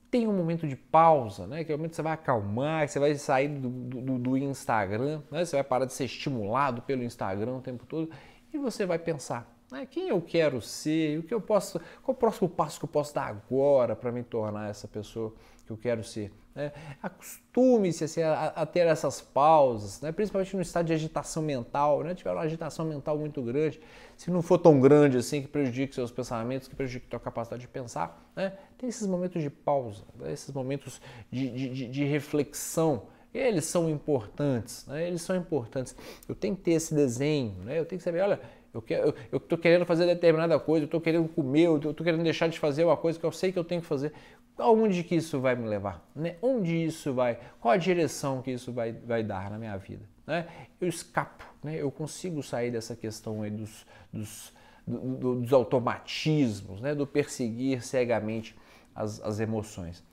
tem 0.10 0.28
um 0.28 0.36
momento 0.36 0.67
de 0.67 0.76
pausa, 0.76 1.45
né? 1.45 1.63
que 1.63 1.71
é 1.71 1.76
o 1.76 1.78
momento 1.78 1.91
que 1.91 1.95
você 1.97 2.02
vai 2.02 2.13
acalmar, 2.13 2.86
que 2.86 2.91
você 2.91 3.00
vai 3.00 3.15
sair 3.15 3.47
do, 3.47 3.69
do, 3.69 4.19
do 4.19 4.38
Instagram, 4.38 5.21
né? 5.32 5.45
você 5.45 5.56
vai 5.56 5.63
parar 5.63 5.86
de 5.86 5.93
ser 5.93 6.06
estimulado 6.06 6.82
pelo 6.82 7.04
Instagram 7.04 7.58
o 7.58 7.62
tempo 7.62 7.86
todo 7.86 8.10
e 8.52 8.58
você 8.58 8.86
vai 8.86 8.97
pensar. 9.00 9.54
Né? 9.71 9.86
Quem 9.86 10.10
eu 10.10 10.21
quero 10.21 10.62
ser? 10.62 11.19
O 11.19 11.23
que 11.23 11.34
eu 11.34 11.41
posso? 11.41 11.80
Qual 12.02 12.15
o 12.15 12.19
próximo 12.19 12.50
passo 12.50 12.80
que 12.80 12.86
eu 12.86 12.89
posso 12.89 13.13
dar 13.13 13.28
agora 13.28 13.95
para 13.95 14.12
me 14.12 14.23
tornar 14.23 14.69
essa 14.69 14.88
pessoa 14.88 15.34
que 15.68 15.74
eu 15.74 15.78
quero 15.78 16.04
ser? 16.04 16.32
Né? 16.56 16.72
Acostume-se 17.04 18.06
assim, 18.06 18.22
a, 18.24 18.46
a, 18.48 18.66
ter 18.66 18.88
essas 18.88 19.22
pausas, 19.22 20.02
né? 20.02 20.12
principalmente 20.12 20.56
no 20.56 20.62
estado 20.62 20.86
de 20.86 20.94
agitação 20.94 21.44
mental. 21.44 22.04
Né? 22.04 22.16
Tiver 22.16 22.32
uma 22.32 22.42
agitação 22.42 22.86
mental 22.86 23.18
muito 23.18 23.42
grande, 23.44 23.80
se 24.16 24.32
não 24.32 24.42
for 24.42 24.58
tão 24.58 24.80
grande 24.80 25.18
assim 25.18 25.42
que 25.42 25.48
prejudique 25.48 25.94
seus 25.94 26.12
pensamentos, 26.12 26.68
que 26.68 26.76
prejudique 26.76 27.08
sua 27.10 27.20
capacidade 27.20 27.62
de 27.62 27.68
pensar, 27.68 28.28
né? 28.36 28.54
tem 28.78 28.90
esses 28.90 29.06
momentos 29.06 29.42
de 29.44 29.50
pausa, 29.50 30.04
né? 30.18 30.32
esses 30.32 30.52
momentos 30.52 31.00
de, 31.30 31.52
de, 31.52 31.88
de 31.90 32.04
reflexão. 32.06 33.04
Eles 33.34 33.66
são 33.66 33.88
importantes, 33.88 34.88
né? 34.88 35.06
eles 35.06 35.22
são 35.22 35.36
importantes. 35.36 35.96
Eu 36.28 36.34
tenho 36.34 36.56
que 36.56 36.64
ter 36.64 36.72
esse 36.72 36.96
desenho, 36.96 37.56
né? 37.64 37.78
eu 37.78 37.86
tenho 37.86 38.00
que 38.00 38.04
saber, 38.04 38.22
olha, 38.22 38.40
eu 38.74 39.38
estou 39.38 39.58
querendo 39.58 39.86
fazer 39.86 40.06
determinada 40.06 40.60
coisa, 40.60 40.84
eu 40.84 40.88
estou 40.88 41.02
querendo 41.02 41.28
comer, 41.28 41.66
eu 41.66 41.78
estou 41.78 41.94
querendo 41.94 42.24
deixar 42.24 42.48
de 42.48 42.60
fazer 42.60 42.84
uma 42.84 42.98
coisa 42.98 43.20
que 43.20 43.26
eu 43.26 43.32
sei 43.32 43.52
que 43.52 43.58
eu 43.58 43.64
tenho 43.64 43.82
que 43.82 43.88
fazer 43.88 44.14
aonde 44.58 45.04
que 45.04 45.16
isso 45.16 45.40
vai 45.40 45.56
me 45.56 45.68
levar? 45.68 46.04
Né? 46.16 46.36
Onde 46.42 46.76
isso 46.76 47.14
vai? 47.14 47.40
Qual 47.60 47.74
a 47.74 47.78
direção 47.78 48.42
que 48.42 48.52
isso 48.52 48.72
vai, 48.74 48.92
vai 48.92 49.24
dar 49.24 49.52
na 49.52 49.58
minha 49.58 49.78
vida? 49.78 50.04
Né? 50.26 50.48
Eu 50.80 50.88
escapo, 50.88 51.46
né? 51.64 51.76
eu 51.76 51.92
consigo 51.92 52.42
sair 52.44 52.72
dessa 52.72 52.96
questão 52.96 53.44
aí 53.44 53.52
dos, 53.52 53.86
dos, 54.12 54.54
do, 54.86 55.36
dos 55.36 55.54
automatismos, 55.54 56.82
né? 56.82 56.94
do 56.94 57.06
perseguir 57.06 57.84
cegamente 57.84 58.56
as, 58.96 59.22
as 59.22 59.40
emoções. 59.40 60.04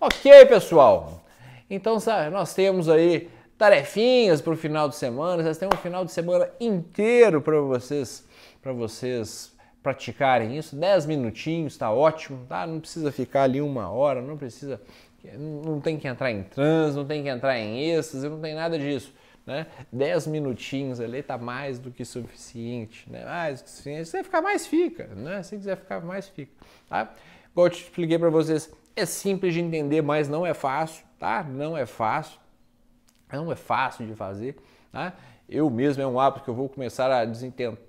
Ok, 0.00 0.46
pessoal? 0.46 1.22
Então, 1.70 1.98
sabe, 2.00 2.30
nós 2.30 2.52
temos 2.52 2.88
aí 2.88 3.30
tarefinhas 3.58 4.40
para 4.40 4.52
o 4.52 4.56
final 4.56 4.88
de 4.88 4.96
semana, 4.96 5.42
vocês 5.42 5.58
têm 5.58 5.68
um 5.68 5.76
final 5.76 6.04
de 6.04 6.12
semana 6.12 6.48
inteiro 6.60 7.40
para 7.40 7.60
vocês, 7.60 8.26
para 8.60 8.72
vocês 8.72 9.52
praticarem 9.82 10.56
isso, 10.56 10.76
10 10.76 11.06
minutinhos 11.06 11.72
está 11.72 11.90
ótimo, 11.90 12.44
tá? 12.48 12.66
Não 12.66 12.80
precisa 12.80 13.10
ficar 13.10 13.42
ali 13.42 13.60
uma 13.60 13.90
hora, 13.90 14.22
não 14.22 14.36
precisa, 14.36 14.80
não 15.36 15.80
tem 15.80 15.98
que 15.98 16.06
entrar 16.06 16.30
em 16.30 16.42
trans, 16.44 16.94
não 16.94 17.04
tem 17.04 17.22
que 17.22 17.28
entrar 17.28 17.58
em 17.58 17.90
êxtase, 17.90 18.28
não 18.28 18.40
tem 18.40 18.54
nada 18.54 18.78
disso. 18.78 19.12
né? 19.44 19.66
10 19.92 20.28
minutinhos 20.28 21.00
ali 21.00 21.18
está 21.18 21.36
mais 21.36 21.78
do 21.78 21.90
que 21.90 22.04
suficiente, 22.04 23.10
né? 23.10 23.24
Mais 23.24 23.60
do 23.60 23.64
que 23.64 23.70
suficiente. 23.70 24.04
Se 24.04 24.10
quiser 24.12 24.24
ficar 24.24 24.40
mais, 24.40 24.66
fica, 24.66 25.06
né? 25.16 25.42
Se 25.42 25.56
quiser 25.56 25.76
ficar 25.76 26.00
mais, 26.00 26.28
fica, 26.28 26.52
tá? 26.88 27.12
Igual 27.50 27.66
eu 27.66 27.70
te 27.70 27.82
expliquei 27.82 28.18
para 28.18 28.30
vocês, 28.30 28.72
é 28.94 29.04
simples 29.04 29.52
de 29.52 29.60
entender, 29.60 30.00
mas 30.00 30.28
não 30.28 30.46
é 30.46 30.54
fácil, 30.54 31.04
tá? 31.18 31.42
Não 31.42 31.76
é 31.76 31.86
fácil, 31.86 32.38
não 33.40 33.52
é 33.52 33.56
fácil 33.56 34.06
de 34.06 34.14
fazer, 34.14 34.56
tá? 34.90 35.12
Eu 35.48 35.68
mesmo 35.68 36.02
é 36.02 36.06
um 36.06 36.18
hábito 36.18 36.44
que 36.44 36.50
eu 36.50 36.54
vou 36.54 36.68
começar 36.68 37.10
a, 37.10 37.20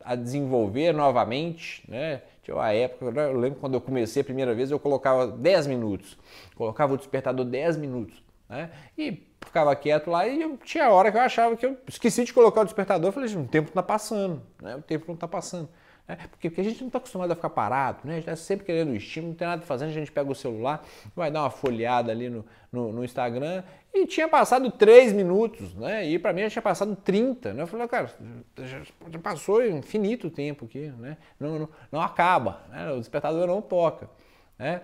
a 0.03 0.15
desenvolver 0.15 0.93
novamente, 0.93 1.83
né? 1.87 2.21
Tinha 2.41 2.55
uma 2.55 2.71
época, 2.73 3.05
eu 3.05 3.39
lembro 3.39 3.59
quando 3.59 3.75
eu 3.75 3.81
comecei 3.81 4.21
a 4.21 4.25
primeira 4.25 4.53
vez, 4.53 4.69
eu 4.69 4.79
colocava 4.79 5.27
10 5.27 5.67
minutos, 5.67 6.17
colocava 6.55 6.93
o 6.93 6.97
despertador 6.97 7.45
10 7.45 7.77
minutos, 7.77 8.21
né? 8.49 8.69
E 8.97 9.23
ficava 9.39 9.73
quieto 9.75 10.09
lá 10.09 10.27
e 10.27 10.41
eu, 10.41 10.57
tinha 10.57 10.89
hora 10.89 11.11
que 11.11 11.17
eu 11.17 11.21
achava 11.21 11.55
que 11.55 11.65
eu 11.65 11.77
esqueci 11.87 12.25
de 12.25 12.33
colocar 12.33 12.61
o 12.61 12.65
despertador, 12.65 13.09
eu 13.09 13.13
falei, 13.13 13.33
o 13.35 13.47
tempo 13.47 13.69
está 13.69 13.83
passando, 13.83 14.41
né? 14.61 14.75
O 14.75 14.81
tempo 14.81 15.05
não 15.07 15.15
está 15.15 15.27
passando. 15.27 15.69
É, 16.05 16.15
porque, 16.15 16.49
porque, 16.49 16.61
a 16.61 16.63
gente 16.63 16.81
não 16.81 16.87
está 16.87 16.97
acostumado 16.97 17.31
a 17.31 17.35
ficar 17.35 17.49
parado, 17.49 17.99
né? 18.03 18.13
A 18.13 18.15
gente 18.15 18.29
está 18.29 18.35
sempre 18.35 18.65
querendo 18.65 18.93
estímulo, 18.93 19.31
não 19.31 19.37
tem 19.37 19.47
nada 19.47 19.61
fazendo, 19.61 19.89
a 19.89 19.93
gente 19.93 20.11
pega 20.11 20.29
o 20.29 20.35
celular, 20.35 20.85
vai 21.15 21.31
dar 21.31 21.43
uma 21.43 21.49
folheada 21.49 22.11
ali 22.11 22.29
no, 22.29 22.45
no, 22.69 22.91
no 22.91 23.05
Instagram 23.05 23.63
e 23.93 24.05
tinha 24.05 24.27
passado 24.27 24.69
3 24.69 25.13
minutos, 25.13 25.73
né? 25.75 26.05
E 26.05 26.19
para 26.19 26.33
mim 26.33 26.41
já 26.41 26.49
tinha 26.49 26.61
passado 26.61 26.93
30, 26.95 27.53
né? 27.53 27.63
Eu 27.63 27.67
falei, 27.67 27.87
cara, 27.87 28.11
já, 28.57 28.81
já 29.09 29.19
passou 29.19 29.65
infinito 29.65 30.29
tempo 30.29 30.65
aqui, 30.65 30.91
né? 30.97 31.17
Não, 31.39 31.59
não, 31.59 31.69
não 31.89 32.01
acaba, 32.01 32.61
né? 32.69 32.91
o 32.91 32.99
despertador 32.99 33.47
não 33.47 33.61
toca, 33.61 34.09
né? 34.59 34.81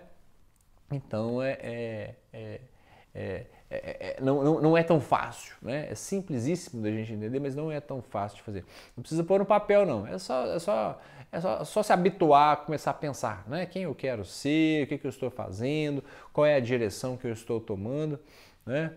Então 0.89 1.43
é, 1.43 1.58
é, 1.62 2.15
é, 2.32 2.62
é 3.13 3.45
é, 3.71 3.75
é, 3.77 4.15
é, 4.17 4.21
não, 4.21 4.43
não, 4.43 4.62
não, 4.62 4.77
é 4.77 4.82
tão 4.82 4.99
fácil, 4.99 5.55
né? 5.62 5.88
É 5.91 5.95
simplesíssimo 5.95 6.82
da 6.82 6.89
gente 6.89 7.13
entender, 7.13 7.39
mas 7.39 7.55
não 7.55 7.71
é 7.71 7.79
tão 7.79 8.01
fácil 8.01 8.38
de 8.38 8.43
fazer. 8.43 8.65
Não 8.97 9.03
precisa 9.03 9.23
pôr 9.23 9.38
no 9.39 9.45
papel, 9.45 9.86
não. 9.86 10.08
É 10.08 10.17
só, 10.17 10.45
é 10.47 10.58
só, 10.58 10.99
é 11.32 11.39
só, 11.39 11.63
só 11.63 11.84
se 11.84 11.93
habituar, 11.93 12.58
começar 12.58 12.91
a 12.91 12.95
pensar, 12.95 13.43
né? 13.47 13.67
Quem 13.67 13.84
eu 13.84 13.93
quero 13.93 14.25
ser, 14.25 14.84
o 14.84 14.88
que, 14.88 14.97
que 14.97 15.05
eu 15.05 15.10
estou 15.10 15.29
fazendo, 15.29 16.03
qual 16.34 16.47
é 16.47 16.55
a 16.55 16.60
direção 16.60 17.15
que 17.15 17.27
eu 17.27 17.34
estou 17.34 17.60
tomando, 17.60 18.19
né? 18.65 18.93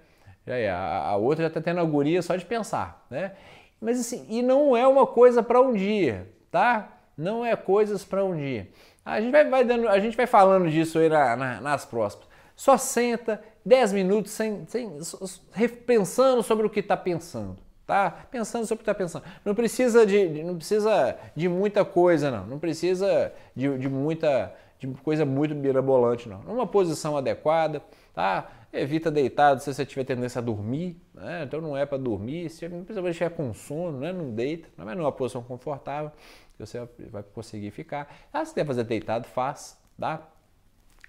É, 0.47 0.71
a, 0.71 1.09
a 1.09 1.17
outra 1.17 1.45
já 1.45 1.49
está 1.49 1.61
tendo 1.61 1.81
a 1.81 1.85
guria 1.85 2.23
só 2.23 2.35
de 2.35 2.45
pensar, 2.45 3.07
né? 3.11 3.33
Mas 3.79 4.01
assim, 4.01 4.27
e 4.31 4.41
não 4.41 4.75
é 4.75 4.87
uma 4.87 5.07
coisa 5.07 5.43
para 5.43 5.61
um 5.61 5.75
dia, 5.75 6.29
tá? 6.51 6.89
Não 7.15 7.45
é 7.45 7.55
coisas 7.57 8.05
para 8.05 8.25
um 8.25 8.35
dia. 8.35 8.71
A 9.05 9.21
gente 9.21 9.33
vai, 9.33 9.49
vai, 9.49 9.65
dando, 9.65 9.89
a 9.89 9.99
gente 9.99 10.17
vai 10.17 10.27
falando 10.27 10.71
disso 10.71 10.99
aí 10.99 11.11
na, 11.11 11.37
na, 11.37 11.61
nas 11.61 11.85
próximas. 11.85 12.27
Só 12.57 12.77
senta, 12.77 13.43
10 13.65 13.93
minutos 13.93 14.33
sem, 14.33 14.67
sem, 14.67 14.91
pensando 15.87 16.43
sobre 16.43 16.67
o 16.67 16.71
que 16.71 16.81
está 16.81 16.97
pensando. 16.97 17.59
Tá? 17.87 18.11
Pensando 18.31 18.65
sobre 18.67 18.83
o 18.83 18.85
que 18.85 18.91
está 18.91 18.95
pensando. 18.95 19.25
Não 19.45 19.55
precisa 19.55 20.07
de, 20.07 20.43
não 20.43 20.57
precisa 20.57 21.17
de 21.35 21.49
muita 21.49 21.85
coisa, 21.85 22.31
não. 22.31 22.47
Não 22.47 22.59
precisa 22.59 23.33
de, 23.55 23.77
de 23.79 23.89
muita 23.89 24.55
de 24.79 24.89
coisa 25.03 25.25
muito 25.25 25.55
mirabolante, 25.55 26.29
não. 26.29 26.43
Numa 26.43 26.67
posição 26.67 27.17
adequada, 27.17 27.83
tá? 28.15 28.51
Evita 28.73 29.11
deitado 29.11 29.61
se 29.61 29.73
você 29.73 29.85
tiver 29.85 30.05
tendência 30.05 30.39
a 30.39 30.43
dormir, 30.43 30.97
né? 31.15 31.45
então 31.45 31.61
não 31.61 31.77
é 31.77 31.85
para 31.85 31.99
dormir. 31.99 32.49
Se 32.49 32.69
não 32.69 32.83
precisa 32.83 33.07
estiver 33.09 33.31
com 33.31 33.53
sono, 33.53 33.99
né? 34.01 34.13
não 34.13 34.31
deita, 34.31 34.69
não 34.77 34.91
é 34.91 34.95
numa 34.95 35.13
posição 35.13 35.43
confortável 35.43 36.11
que 36.57 36.67
você 36.67 36.81
vai 37.11 37.23
conseguir 37.23 37.71
ficar. 37.71 38.13
Ah, 38.33 38.45
se 38.45 38.55
quer 38.55 38.67
fazer 38.67 38.85
deitado, 38.85 39.29
faz, 39.29 39.79
tá? 39.99 40.27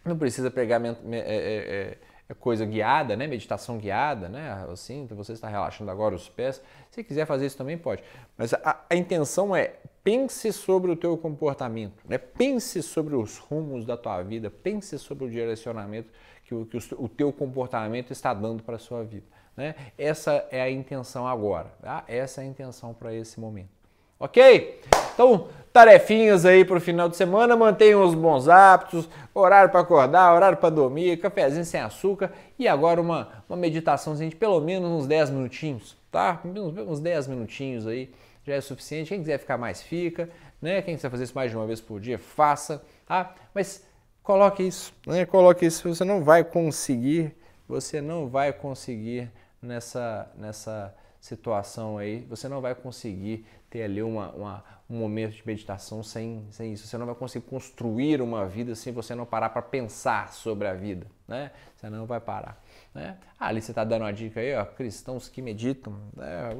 Não 0.05 0.17
precisa 0.17 0.51
pegar 0.51 0.81
é, 0.85 0.89
é, 1.11 1.15
é, 1.15 1.97
coisa 2.39 2.65
guiada, 2.65 3.15
né? 3.15 3.27
Meditação 3.27 3.77
guiada, 3.77 4.29
né? 4.29 4.65
Assim, 4.71 5.05
você 5.07 5.33
está 5.33 5.47
relaxando 5.47 5.91
agora 5.91 6.15
os 6.15 6.29
pés. 6.29 6.61
Se 6.89 7.03
quiser 7.03 7.25
fazer 7.25 7.45
isso 7.45 7.57
também 7.57 7.77
pode. 7.77 8.03
Mas 8.37 8.53
a, 8.53 8.83
a 8.89 8.95
intenção 8.95 9.55
é 9.55 9.75
pense 10.03 10.51
sobre 10.51 10.91
o 10.91 10.95
teu 10.95 11.17
comportamento, 11.17 12.03
né? 12.07 12.17
Pense 12.17 12.81
sobre 12.81 13.15
os 13.15 13.37
rumos 13.37 13.85
da 13.85 13.97
tua 13.97 14.21
vida, 14.21 14.49
pense 14.49 14.97
sobre 14.97 15.25
o 15.25 15.29
direcionamento 15.29 16.09
que 16.43 16.53
o, 16.53 16.65
que 16.65 16.77
o, 16.77 16.81
o 17.03 17.09
teu 17.09 17.31
comportamento 17.31 18.11
está 18.11 18.33
dando 18.33 18.63
para 18.63 18.75
a 18.75 18.79
sua 18.79 19.03
vida. 19.03 19.25
Né? 19.55 19.75
Essa 19.97 20.47
é 20.49 20.61
a 20.61 20.69
intenção 20.69 21.27
agora, 21.27 21.71
tá? 21.81 22.03
Essa 22.07 22.41
é 22.41 22.43
a 22.43 22.47
intenção 22.47 22.93
para 22.93 23.13
esse 23.13 23.39
momento. 23.39 23.82
Ok? 24.23 24.79
Então, 25.13 25.49
tarefinhas 25.73 26.45
aí 26.45 26.63
para 26.63 26.77
o 26.77 26.79
final 26.79 27.09
de 27.09 27.17
semana, 27.17 27.57
mantenham 27.57 28.01
os 28.05 28.15
bons 28.15 28.47
hábitos, 28.47 29.09
horário 29.33 29.69
para 29.69 29.81
acordar, 29.81 30.33
horário 30.33 30.57
para 30.57 30.69
dormir, 30.69 31.17
cafezinho 31.17 31.65
sem 31.65 31.81
açúcar 31.81 32.31
e 32.57 32.65
agora 32.65 33.01
uma, 33.01 33.43
uma 33.49 33.57
meditaçãozinha 33.57 34.29
de 34.29 34.35
pelo 34.37 34.61
menos 34.61 34.89
uns 34.89 35.07
10 35.07 35.29
minutinhos, 35.31 35.97
tá? 36.09 36.39
Uns 36.87 37.01
10 37.01 37.27
minutinhos 37.27 37.85
aí 37.85 38.13
já 38.47 38.53
é 38.53 38.61
suficiente. 38.61 39.09
Quem 39.09 39.19
quiser 39.19 39.39
ficar 39.39 39.57
mais, 39.57 39.81
fica, 39.81 40.29
né? 40.61 40.81
Quem 40.81 40.95
quiser 40.95 41.09
fazer 41.09 41.25
isso 41.25 41.35
mais 41.35 41.51
de 41.51 41.57
uma 41.57 41.67
vez 41.67 41.81
por 41.81 41.99
dia, 41.99 42.17
faça, 42.17 42.81
tá? 43.05 43.35
Mas 43.53 43.85
coloque 44.23 44.63
isso, 44.63 44.93
né? 45.05 45.25
Coloque 45.25 45.65
isso, 45.65 45.93
você 45.93 46.05
não 46.05 46.23
vai 46.23 46.45
conseguir, 46.45 47.35
você 47.67 47.99
não 47.99 48.29
vai 48.29 48.53
conseguir 48.53 49.29
nessa, 49.61 50.31
nessa 50.37 50.95
situação 51.23 51.97
aí, 51.97 52.19
você 52.29 52.49
não 52.49 52.59
vai 52.59 52.75
conseguir 52.75 53.45
ter 53.73 53.81
ali 53.81 54.03
uma, 54.03 54.29
uma, 54.33 54.63
um 54.87 54.95
momento 54.95 55.33
de 55.33 55.41
meditação 55.47 56.03
sem, 56.03 56.45
sem 56.51 56.73
isso. 56.73 56.85
Você 56.85 56.95
não 56.95 57.07
vai 57.07 57.15
conseguir 57.15 57.47
construir 57.47 58.21
uma 58.21 58.45
vida 58.45 58.75
se 58.75 58.91
você 58.91 59.15
não 59.15 59.25
parar 59.25 59.49
para 59.49 59.63
pensar 59.63 60.31
sobre 60.31 60.67
a 60.67 60.75
vida, 60.75 61.07
né? 61.27 61.49
Você 61.75 61.89
não 61.89 62.05
vai 62.05 62.19
parar. 62.19 62.63
Né? 62.93 63.17
Ah, 63.39 63.47
ali 63.47 63.63
você 63.63 63.71
está 63.71 63.83
dando 63.83 64.03
uma 64.03 64.13
dica 64.13 64.39
aí, 64.39 64.55
ó, 64.55 64.63
cristãos 64.63 65.27
que 65.27 65.41
meditam. 65.41 65.99
Né? 66.15 66.55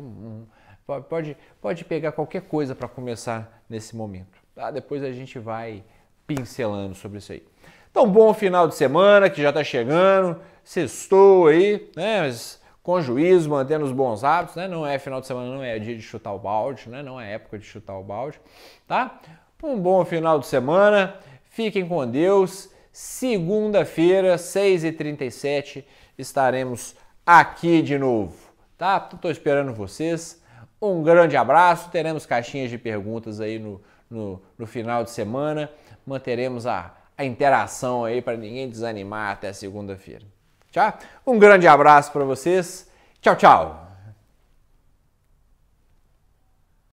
Pode, 1.07 1.37
pode 1.61 1.85
pegar 1.85 2.13
qualquer 2.13 2.41
coisa 2.41 2.73
para 2.73 2.87
começar 2.87 3.63
nesse 3.69 3.95
momento. 3.95 4.39
Tá? 4.55 4.71
Depois 4.71 5.03
a 5.03 5.11
gente 5.11 5.37
vai 5.37 5.83
pincelando 6.25 6.95
sobre 6.95 7.19
isso 7.19 7.31
aí. 7.31 7.45
Então, 7.91 8.09
bom 8.09 8.33
final 8.33 8.67
de 8.67 8.73
semana 8.73 9.29
que 9.29 9.39
já 9.39 9.49
está 9.49 9.63
chegando. 9.63 10.41
Sextou 10.63 11.45
aí, 11.45 11.91
né? 11.95 12.21
Mas 12.21 12.59
com 12.83 13.01
juízo, 13.01 13.49
mantendo 13.49 13.85
os 13.85 13.93
bons 13.93 14.25
hábitos, 14.25 14.57
né? 14.57 14.67
Não 14.67 14.85
é 14.85 14.99
final 14.99 15.21
de 15.21 15.27
semana, 15.27 15.55
não 15.55 15.63
é 15.63 15.79
dia 15.79 15.95
de 15.95 16.01
chutar 16.01 16.33
o 16.33 16.37
balde, 16.37 16.89
né? 16.89 17.01
Não 17.01 17.19
é 17.19 17.33
época 17.33 17.57
de 17.57 17.65
chutar 17.65 17.97
o 17.97 18.03
balde, 18.03 18.39
tá? 18.85 19.21
Um 19.63 19.79
bom 19.79 20.03
final 20.03 20.37
de 20.37 20.45
semana, 20.45 21.17
fiquem 21.49 21.87
com 21.87 22.05
Deus. 22.05 22.69
Segunda-feira, 22.91 24.35
6h37, 24.35 25.85
estaremos 26.17 26.95
aqui 27.25 27.81
de 27.81 27.97
novo, 27.97 28.35
tá? 28.77 29.09
Estou 29.11 29.31
esperando 29.31 29.73
vocês. 29.73 30.43
Um 30.81 31.01
grande 31.01 31.37
abraço, 31.37 31.89
teremos 31.89 32.25
caixinhas 32.25 32.69
de 32.69 32.77
perguntas 32.77 33.39
aí 33.39 33.57
no, 33.57 33.81
no, 34.09 34.41
no 34.57 34.67
final 34.67 35.05
de 35.05 35.11
semana. 35.11 35.71
Manteremos 36.05 36.67
a, 36.67 36.93
a 37.17 37.23
interação 37.23 38.03
aí 38.03 38.21
para 38.21 38.35
ninguém 38.35 38.69
desanimar 38.69 39.31
até 39.31 39.53
segunda-feira. 39.53 40.32
Tchau. 40.73 40.91
Um 41.25 41.37
grande 41.37 41.67
abraço 41.67 42.11
para 42.11 42.25
vocês. 42.25 42.89
Tchau, 43.21 43.35
tchau. 43.35 43.92